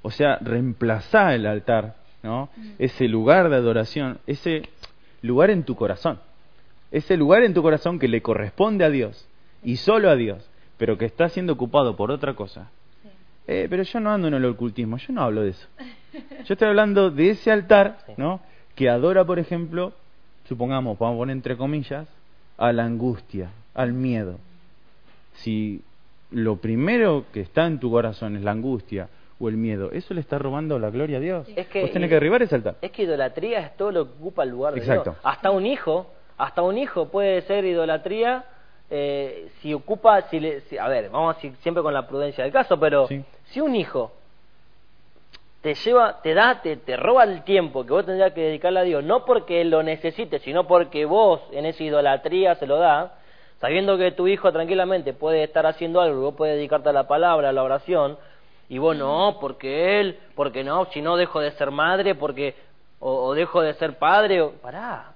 [0.02, 2.50] O sea, reemplazar el altar, ¿no?
[2.56, 2.70] Mm.
[2.80, 4.64] Ese lugar de adoración, ese
[5.22, 6.20] lugar en tu corazón.
[6.92, 9.28] Ese lugar en tu corazón que le corresponde a Dios
[9.64, 12.72] y solo a Dios, pero que está siendo ocupado por otra cosa.
[13.48, 15.68] Eh, pero yo no ando en el ocultismo, yo no hablo de eso.
[16.46, 18.42] Yo estoy hablando de ese altar, ¿no?
[18.76, 19.94] Que adora, por ejemplo,
[20.48, 22.08] supongamos, vamos a poner entre comillas,
[22.58, 24.40] a la angustia, al miedo.
[25.34, 25.82] Si
[26.32, 30.22] lo primero que está en tu corazón es la angustia o el miedo, eso le
[30.22, 31.48] está robando la gloria a Dios.
[31.56, 32.76] Es que, Vos tenés que derribar ese altar.
[32.82, 35.12] Es que idolatría es todo lo que ocupa el lugar de Exacto.
[35.12, 35.18] Dios.
[35.24, 38.46] Hasta un hijo, hasta un hijo puede ser idolatría
[38.90, 42.80] eh, si ocupa, si, le, a ver, vamos a siempre con la prudencia del caso,
[42.80, 44.12] pero si un hijo
[45.62, 48.84] te lleva, te da, te, te roba el tiempo que vos tendrías que dedicarle a
[48.84, 53.16] Dios, no porque él lo necesite, sino porque vos en esa idolatría se lo da,
[53.60, 57.50] sabiendo que tu hijo tranquilamente puede estar haciendo algo, vos puedes dedicarte a la palabra,
[57.50, 58.18] a la oración,
[58.70, 62.56] y vos no, porque él, porque no, si no dejo de ser madre, porque,
[63.00, 65.14] o, dejo de ser padre, o, pará.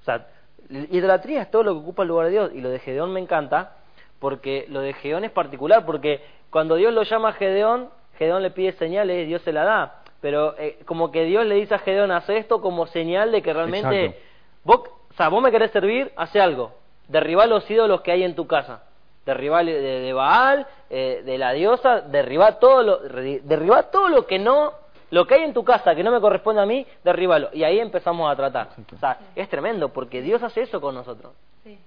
[0.00, 0.28] O sea,
[0.70, 3.20] idolatría es todo lo que ocupa el lugar de Dios, y lo de Gedeón me
[3.20, 3.72] encanta,
[4.20, 8.52] porque lo de Gedeón es particular, porque cuando Dios lo llama a Gedeón, Gedeón le
[8.52, 10.02] pide señales y Dios se la da.
[10.20, 13.52] Pero eh, como que Dios le dice a Gedeón, hace esto como señal de que
[13.52, 14.18] realmente...
[14.62, 16.72] Vos, o sea, vos me querés servir, hace algo.
[17.08, 18.84] Derriba los ídolos que hay en tu casa.
[19.26, 24.38] Derriba de, de Baal, eh, de la diosa, derriba todo lo, derriba todo lo que
[24.38, 24.72] no,
[25.10, 27.48] lo que hay en tu casa que no me corresponde a mí, derribalo.
[27.52, 28.70] Y ahí empezamos a tratar.
[28.94, 31.32] O sea, es tremendo porque Dios hace eso con nosotros.
[31.62, 31.78] Sí.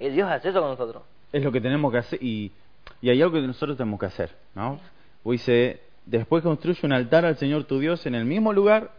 [0.00, 1.02] Eh, Dios hace eso con nosotros.
[1.32, 2.52] Es lo que tenemos que hacer y,
[3.00, 4.78] y hay algo que nosotros tenemos que hacer, ¿no?
[5.24, 8.92] dice, después construye un altar al Señor tu Dios en el mismo lugar,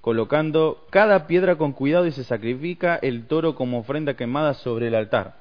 [0.00, 4.94] colocando cada piedra con cuidado y se sacrifica el toro como ofrenda quemada sobre el
[4.94, 5.34] altar.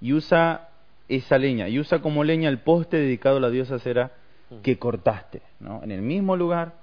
[0.00, 0.68] Y usa
[1.08, 4.12] esa leña, y usa como leña el poste dedicado a la diosa Cera
[4.62, 5.82] que cortaste, ¿no?
[5.82, 6.74] En el mismo lugar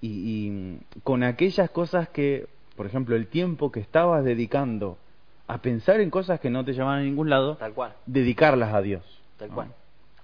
[0.00, 4.98] y, con aquellas cosas que, por ejemplo, el tiempo que estabas dedicando
[5.46, 8.82] a pensar en cosas que no te llevan a ningún lado, Tal cual, dedicarlas a
[8.82, 9.04] Dios.
[9.36, 9.54] tal ¿no?
[9.54, 9.68] cual.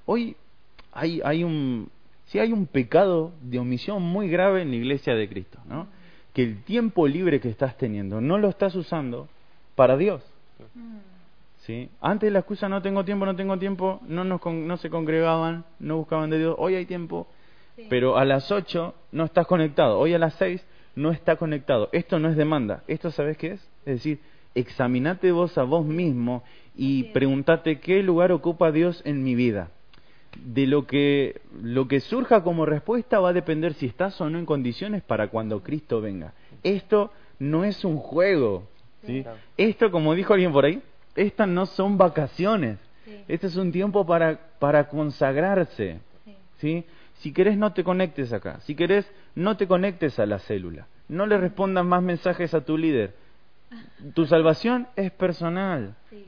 [0.06, 0.36] Hoy
[0.92, 1.90] hay, hay un
[2.26, 5.88] sí hay un pecado de omisión muy grave en la iglesia de Cristo, ¿no?
[6.32, 9.28] Que el tiempo libre que estás teniendo no lo estás usando
[9.74, 10.22] para Dios.
[11.68, 11.88] ¿Sí?
[12.00, 15.64] Antes la excusa no tengo tiempo, no tengo tiempo, no, nos con- no se congregaban,
[15.78, 16.56] no buscaban de Dios.
[16.58, 17.28] Hoy hay tiempo,
[17.76, 17.86] sí.
[17.88, 19.98] pero a las 8 no estás conectado.
[20.00, 21.88] Hoy a las 6 no está conectado.
[21.92, 22.82] Esto no es demanda.
[22.88, 23.60] ¿Esto sabes qué es?
[23.86, 24.18] Es decir,
[24.54, 26.42] examinate vos a vos mismo
[26.76, 27.12] y Así es.
[27.12, 29.68] pregúntate qué lugar ocupa Dios en mi vida.
[30.44, 34.38] De lo que, lo que surja como respuesta va a depender si estás o no
[34.38, 36.32] en condiciones para cuando Cristo venga.
[36.62, 38.64] Esto no es un juego.
[39.04, 39.24] ¿sí?
[39.56, 40.82] Esto, como dijo alguien por ahí,
[41.18, 42.78] estas no son vacaciones.
[43.04, 43.24] Sí.
[43.28, 46.00] Este es un tiempo para, para consagrarse.
[46.24, 46.36] Sí.
[46.58, 46.84] ¿sí?
[47.18, 48.60] Si querés, no te conectes acá.
[48.60, 50.86] Si querés, no te conectes a la célula.
[51.08, 53.14] No le respondas más mensajes a tu líder.
[54.14, 55.94] Tu salvación es personal.
[56.10, 56.26] Sí.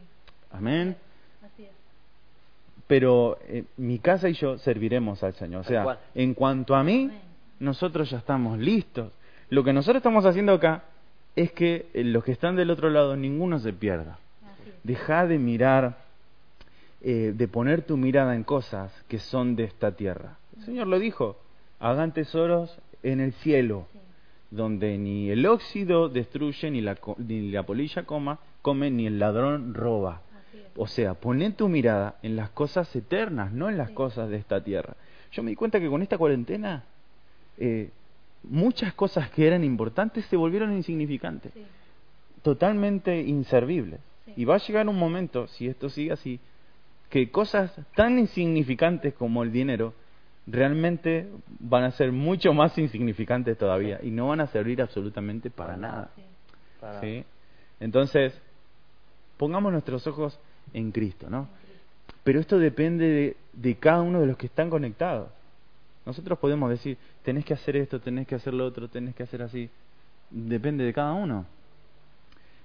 [0.51, 0.97] Amén.
[1.45, 1.71] Así es.
[2.87, 5.61] Pero eh, mi casa y yo serviremos al Señor.
[5.61, 7.21] O sea, en cuanto a mí, Amén.
[7.61, 9.13] nosotros ya estamos listos.
[9.49, 10.85] Lo que nosotros estamos haciendo acá
[11.37, 14.19] es que eh, los que están del otro lado, ninguno se pierda.
[14.83, 15.99] Deja de mirar,
[17.01, 20.39] eh, de poner tu mirada en cosas que son de esta tierra.
[20.57, 21.39] El Señor lo dijo,
[21.79, 23.87] hagan tesoros en el cielo,
[24.51, 29.75] donde ni el óxido destruye, ni la, ni la polilla coma, come, ni el ladrón
[29.75, 30.23] roba.
[30.77, 33.95] O sea, poné tu mirada en las cosas eternas, no en las Sí.
[33.95, 34.95] cosas de esta tierra.
[35.33, 36.85] Yo me di cuenta que con esta cuarentena,
[37.59, 37.91] eh,
[38.43, 41.65] muchas cosas que eran importantes se volvieron insignificantes Sí.
[42.43, 44.01] totalmente inservibles.
[44.35, 44.43] Sí.
[44.43, 46.41] Y va a llegar un momento, si esto sigue así,
[47.09, 49.95] que cosas tan insignificantes como el dinero
[50.47, 55.77] realmente van a ser mucho más insignificantes todavía y no van a servir absolutamente para
[55.77, 56.11] nada.
[56.17, 56.23] Sí.
[56.81, 57.25] Para- ¿sí?
[57.79, 58.39] Entonces,
[59.37, 60.39] pongamos nuestros ojos
[60.73, 61.49] en Cristo, ¿no?
[62.23, 65.31] Pero esto depende de, de cada uno de los que están conectados.
[66.05, 69.43] Nosotros podemos decir, tenés que hacer esto, tenés que hacer lo otro, tenés que hacer
[69.43, 69.71] así.
[70.31, 71.47] Depende de cada uno.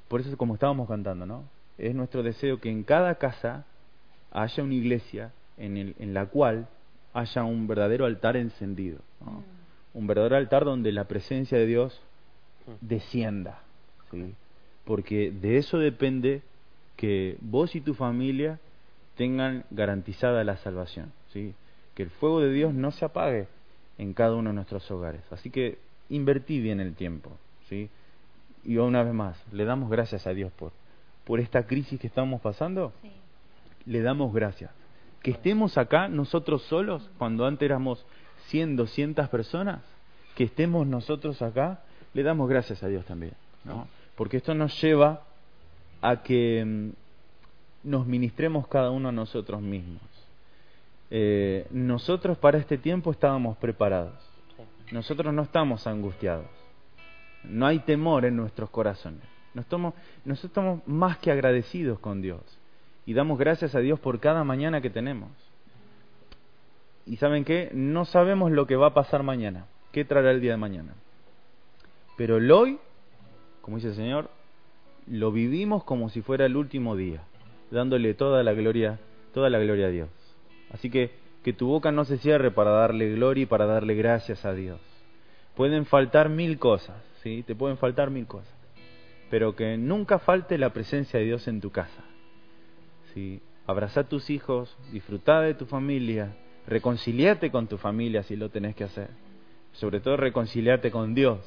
[0.07, 1.43] Por eso, como estábamos cantando, ¿no?
[1.77, 3.65] Es nuestro deseo que en cada casa
[4.31, 6.67] haya una iglesia en, el- en la cual
[7.13, 8.99] haya un verdadero altar encendido.
[9.21, 9.31] ¿no?
[9.31, 9.43] Mm.
[9.93, 12.01] Un verdadero altar donde la presencia de Dios
[12.67, 12.71] Mm.
[12.81, 13.59] descienda.
[14.11, 14.33] ¿sí?
[14.85, 16.41] Porque de eso depende
[16.97, 18.59] que vos y tu familia
[19.15, 21.11] tengan garantizada la salvación.
[21.31, 21.53] ¿sí?
[21.93, 23.47] Que el fuego de Dios no se apague
[23.97, 25.21] en cada uno de nuestros hogares.
[25.31, 25.77] Así que
[26.09, 27.31] invertí bien el tiempo.
[27.69, 27.89] ¿sí?
[28.63, 30.71] Y una vez más, le damos gracias a Dios por,
[31.25, 32.93] por esta crisis que estamos pasando.
[33.01, 33.11] Sí.
[33.85, 34.71] Le damos gracias.
[35.21, 38.05] Que estemos acá nosotros solos, cuando antes éramos
[38.47, 39.81] 100, 200 personas,
[40.35, 41.81] que estemos nosotros acá,
[42.13, 43.33] le damos gracias a Dios también.
[43.63, 43.87] ¿no?
[44.15, 45.23] Porque esto nos lleva
[46.01, 46.89] a que mm,
[47.89, 50.01] nos ministremos cada uno a nosotros mismos.
[51.09, 54.13] Eh, nosotros para este tiempo estábamos preparados.
[54.91, 56.47] Nosotros no estamos angustiados.
[57.43, 59.34] No hay temor en nuestros corazones.
[59.55, 62.41] Nos nosotros estamos más que agradecidos con Dios.
[63.05, 65.31] Y damos gracias a Dios por cada mañana que tenemos.
[67.05, 67.71] Y saben qué?
[67.73, 69.65] No sabemos lo que va a pasar mañana.
[69.91, 70.93] ¿Qué traerá el día de mañana?
[72.17, 72.79] Pero el hoy,
[73.61, 74.29] como dice el Señor,
[75.07, 77.21] lo vivimos como si fuera el último día,
[77.71, 78.99] dándole toda la gloria,
[79.33, 80.09] toda la gloria a Dios.
[80.71, 81.11] Así que
[81.45, 84.79] que tu boca no se cierre para darle gloria y para darle gracias a Dios.
[85.55, 87.43] Pueden faltar mil cosas, ¿sí?
[87.45, 88.54] Te pueden faltar mil cosas.
[89.35, 92.05] Pero que nunca falte la presencia de Dios en tu casa.
[93.13, 93.41] ¿sí?
[93.67, 98.77] Abrazá a tus hijos, disfrutá de tu familia, reconciliate con tu familia si lo tenés
[98.77, 99.09] que hacer.
[99.73, 101.39] Sobre todo reconciliate con Dios.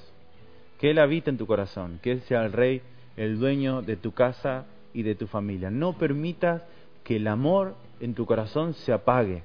[0.78, 2.82] Que Él habite en tu corazón, que Él sea el rey,
[3.16, 5.70] el dueño de tu casa y de tu familia.
[5.70, 6.64] No permitas
[7.04, 9.44] que el amor en tu corazón se apague.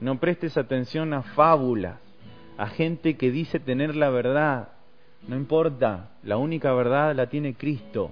[0.00, 2.00] No prestes atención a fábulas,
[2.58, 4.70] a gente que dice tener la verdad.
[5.28, 8.10] No importa, la única verdad la tiene Cristo.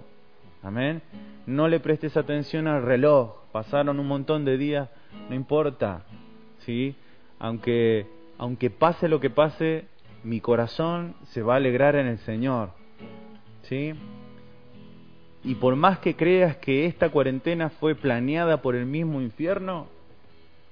[0.62, 1.02] Amén.
[1.46, 3.34] No le prestes atención al reloj.
[3.52, 4.88] Pasaron un montón de días,
[5.28, 6.02] no importa.
[6.58, 6.94] ¿Sí?
[7.38, 8.06] Aunque
[8.38, 9.86] aunque pase lo que pase,
[10.22, 12.70] mi corazón se va a alegrar en el Señor.
[13.62, 13.92] ¿Sí?
[15.42, 19.88] Y por más que creas que esta cuarentena fue planeada por el mismo infierno,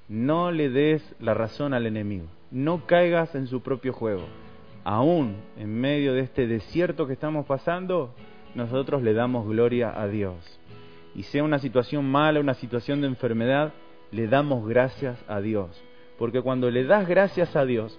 [0.08, 2.26] no le des la razón al enemigo.
[2.52, 4.26] No caigas en su propio juego.
[4.88, 8.14] Aún en medio de este desierto que estamos pasando,
[8.54, 10.36] nosotros le damos gloria a Dios.
[11.12, 13.72] Y sea una situación mala, una situación de enfermedad,
[14.12, 15.82] le damos gracias a Dios.
[16.20, 17.98] Porque cuando le das gracias a Dios,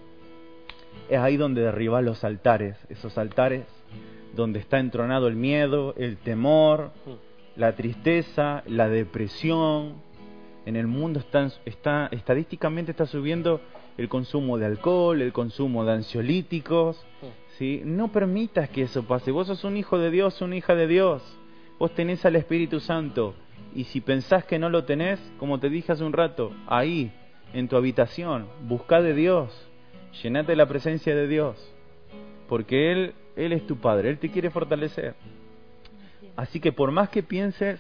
[1.10, 3.66] es ahí donde derribas los altares, esos altares
[4.34, 6.92] donde está entronado el miedo, el temor,
[7.58, 9.96] la tristeza, la depresión.
[10.66, 13.60] En el mundo está, está, estadísticamente está subiendo
[13.98, 17.04] el consumo de alcohol, el consumo de ansiolíticos.
[17.58, 17.82] ¿sí?
[17.84, 19.32] No permitas que eso pase.
[19.32, 21.24] Vos sos un hijo de Dios, una hija de Dios.
[21.80, 23.36] Vos tenés al Espíritu Santo.
[23.74, 27.12] Y si pensás que no lo tenés, como te dije hace un rato, ahí,
[27.54, 29.52] en tu habitación, busca de Dios,
[30.24, 31.58] llenate la presencia de Dios,
[32.48, 35.16] porque Él, Él es tu Padre, Él te quiere fortalecer.
[36.36, 37.80] Así que por más que pienses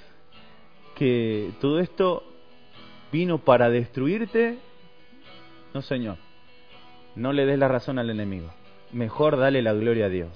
[0.95, 2.24] que todo esto
[3.11, 4.57] vino para destruirte,
[5.78, 6.17] no Señor,
[7.15, 8.49] no le des la razón al enemigo,
[8.91, 10.32] mejor dale la gloria a Dios.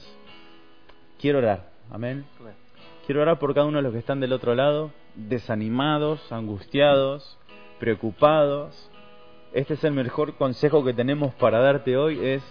[1.20, 2.26] Quiero orar, amén.
[3.08, 7.40] Quiero orar por cada uno de los que están del otro lado, desanimados, angustiados,
[7.80, 8.92] preocupados.
[9.52, 12.44] Este es el mejor consejo que tenemos para darte hoy, es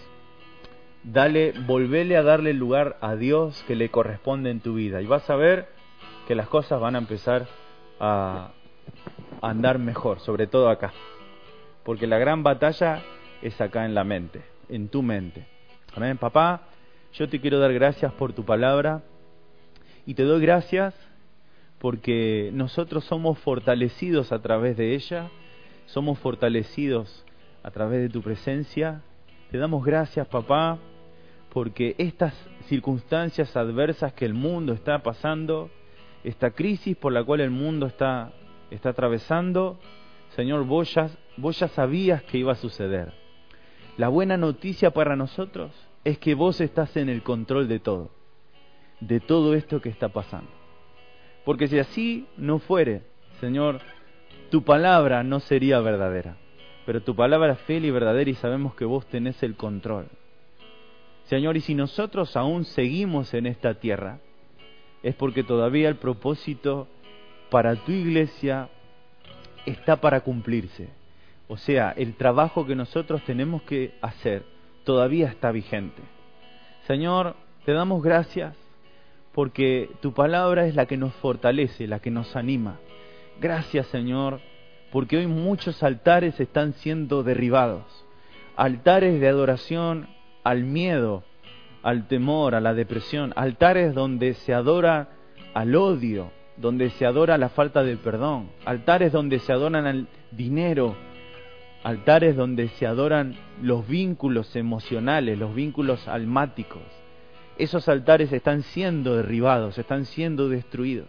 [1.05, 5.31] dale, volvele a darle lugar a Dios que le corresponde en tu vida y vas
[5.31, 5.69] a ver
[6.27, 7.47] que las cosas van a empezar
[8.01, 8.51] a
[9.43, 10.93] andar mejor, sobre todo acá.
[11.85, 13.03] Porque la gran batalla
[13.43, 15.47] es acá en la mente, en tu mente.
[15.95, 16.63] Amén, papá,
[17.15, 19.03] yo te quiero dar gracias por tu palabra
[20.07, 20.95] y te doy gracias
[21.79, 25.31] porque nosotros somos fortalecidos a través de ella,
[25.87, 27.25] somos fortalecidos
[27.63, 29.03] a través de tu presencia.
[29.51, 30.79] Te damos gracias, papá,
[31.51, 32.35] porque estas
[32.67, 35.71] circunstancias adversas que el mundo está pasando,
[36.23, 38.31] esta crisis por la cual el mundo está,
[38.71, 39.79] está atravesando,
[40.37, 41.11] Señor, vos ya,
[41.41, 43.13] vos ya sabías que iba a suceder.
[43.97, 45.73] La buena noticia para nosotros
[46.05, 48.11] es que vos estás en el control de todo,
[49.01, 50.51] de todo esto que está pasando.
[51.45, 53.03] Porque si así no fuere,
[53.41, 53.81] Señor,
[54.51, 56.37] tu palabra no sería verdadera.
[56.87, 60.09] Pero tu palabra es fiel y verdadera y sabemos que vos tenés el control.
[61.25, 64.19] Señor, y si nosotros aún seguimos en esta tierra,
[65.03, 66.89] es porque todavía el propósito
[67.51, 68.69] para tu iglesia
[69.67, 70.89] está para cumplirse.
[71.51, 74.45] O sea, el trabajo que nosotros tenemos que hacer
[74.85, 76.01] todavía está vigente.
[76.87, 77.35] Señor,
[77.65, 78.55] te damos gracias
[79.33, 82.79] porque tu palabra es la que nos fortalece, la que nos anima.
[83.41, 84.41] Gracias, Señor,
[84.93, 87.83] porque hoy muchos altares están siendo derribados.
[88.55, 90.07] Altares de adoración
[90.45, 91.25] al miedo,
[91.83, 95.09] al temor, a la depresión, altares donde se adora
[95.55, 100.95] al odio, donde se adora la falta de perdón, altares donde se adoran al dinero,
[101.83, 106.83] altares donde se adoran los vínculos emocionales, los vínculos almáticos.
[107.59, 111.09] Esos altares están siendo derribados, están siendo destruidos.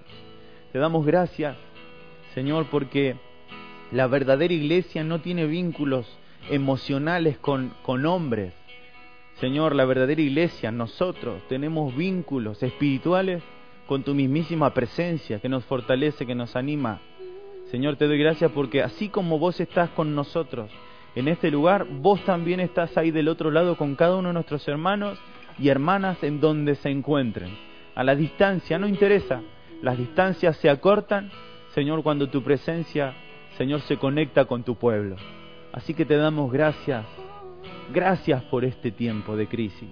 [0.72, 1.56] Te damos gracias,
[2.34, 3.16] Señor, porque
[3.92, 6.08] la verdadera iglesia no tiene vínculos
[6.50, 8.54] emocionales con, con hombres,
[9.42, 13.42] Señor, la verdadera iglesia, nosotros tenemos vínculos espirituales
[13.88, 17.02] con tu mismísima presencia que nos fortalece, que nos anima.
[17.72, 20.70] Señor, te doy gracias porque así como vos estás con nosotros
[21.16, 24.68] en este lugar, vos también estás ahí del otro lado con cada uno de nuestros
[24.68, 25.18] hermanos
[25.58, 27.58] y hermanas en donde se encuentren.
[27.96, 29.42] A la distancia, no interesa,
[29.82, 31.30] las distancias se acortan,
[31.74, 33.14] Señor, cuando tu presencia,
[33.58, 35.18] Señor, se conecta con tu pueblo.
[35.74, 37.06] Así que te damos gracias
[37.94, 39.90] Gracias por este tiempo de crisis.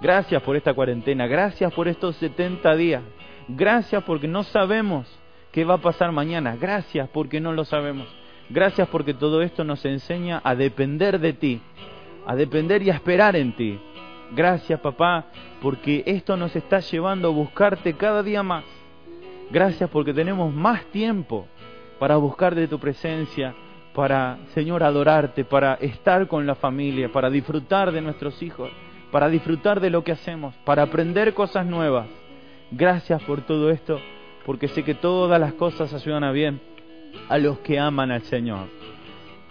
[0.00, 1.26] Gracias por esta cuarentena.
[1.26, 3.02] Gracias por estos 70 días.
[3.48, 5.08] Gracias porque no sabemos
[5.52, 6.56] qué va a pasar mañana.
[6.56, 8.08] Gracias porque no lo sabemos.
[8.48, 11.60] Gracias porque todo esto nos enseña a depender de ti,
[12.26, 13.78] a depender y a esperar en ti.
[14.34, 15.26] Gracias papá
[15.60, 18.64] porque esto nos está llevando a buscarte cada día más.
[19.50, 21.46] Gracias porque tenemos más tiempo
[21.98, 23.54] para buscar de tu presencia,
[23.94, 28.70] para, Señor, adorarte, para estar con la familia, para disfrutar de nuestros hijos,
[29.10, 32.06] para disfrutar de lo que hacemos, para aprender cosas nuevas.
[32.70, 34.00] Gracias por todo esto,
[34.44, 36.60] porque sé que todas las cosas ayudan a bien
[37.28, 38.66] a los que aman al Señor.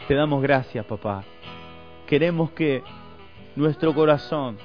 [0.08, 1.24] Te damos gracias, papá.
[2.08, 2.84] Queremos que
[3.56, 4.58] nuestro corazón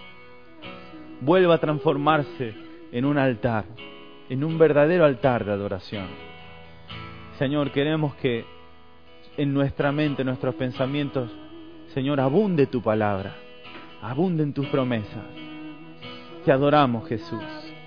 [1.20, 2.54] vuelva a transformarse
[2.92, 3.64] en un altar,
[4.28, 6.06] en un verdadero altar de adoración.
[7.38, 8.44] Señor, queremos que
[9.36, 11.30] en nuestra mente, en nuestros pensamientos,
[11.88, 13.34] Señor, abunde tu palabra,
[14.02, 15.24] abunden tus promesas.
[16.44, 17.65] Te adoramos, Jesús.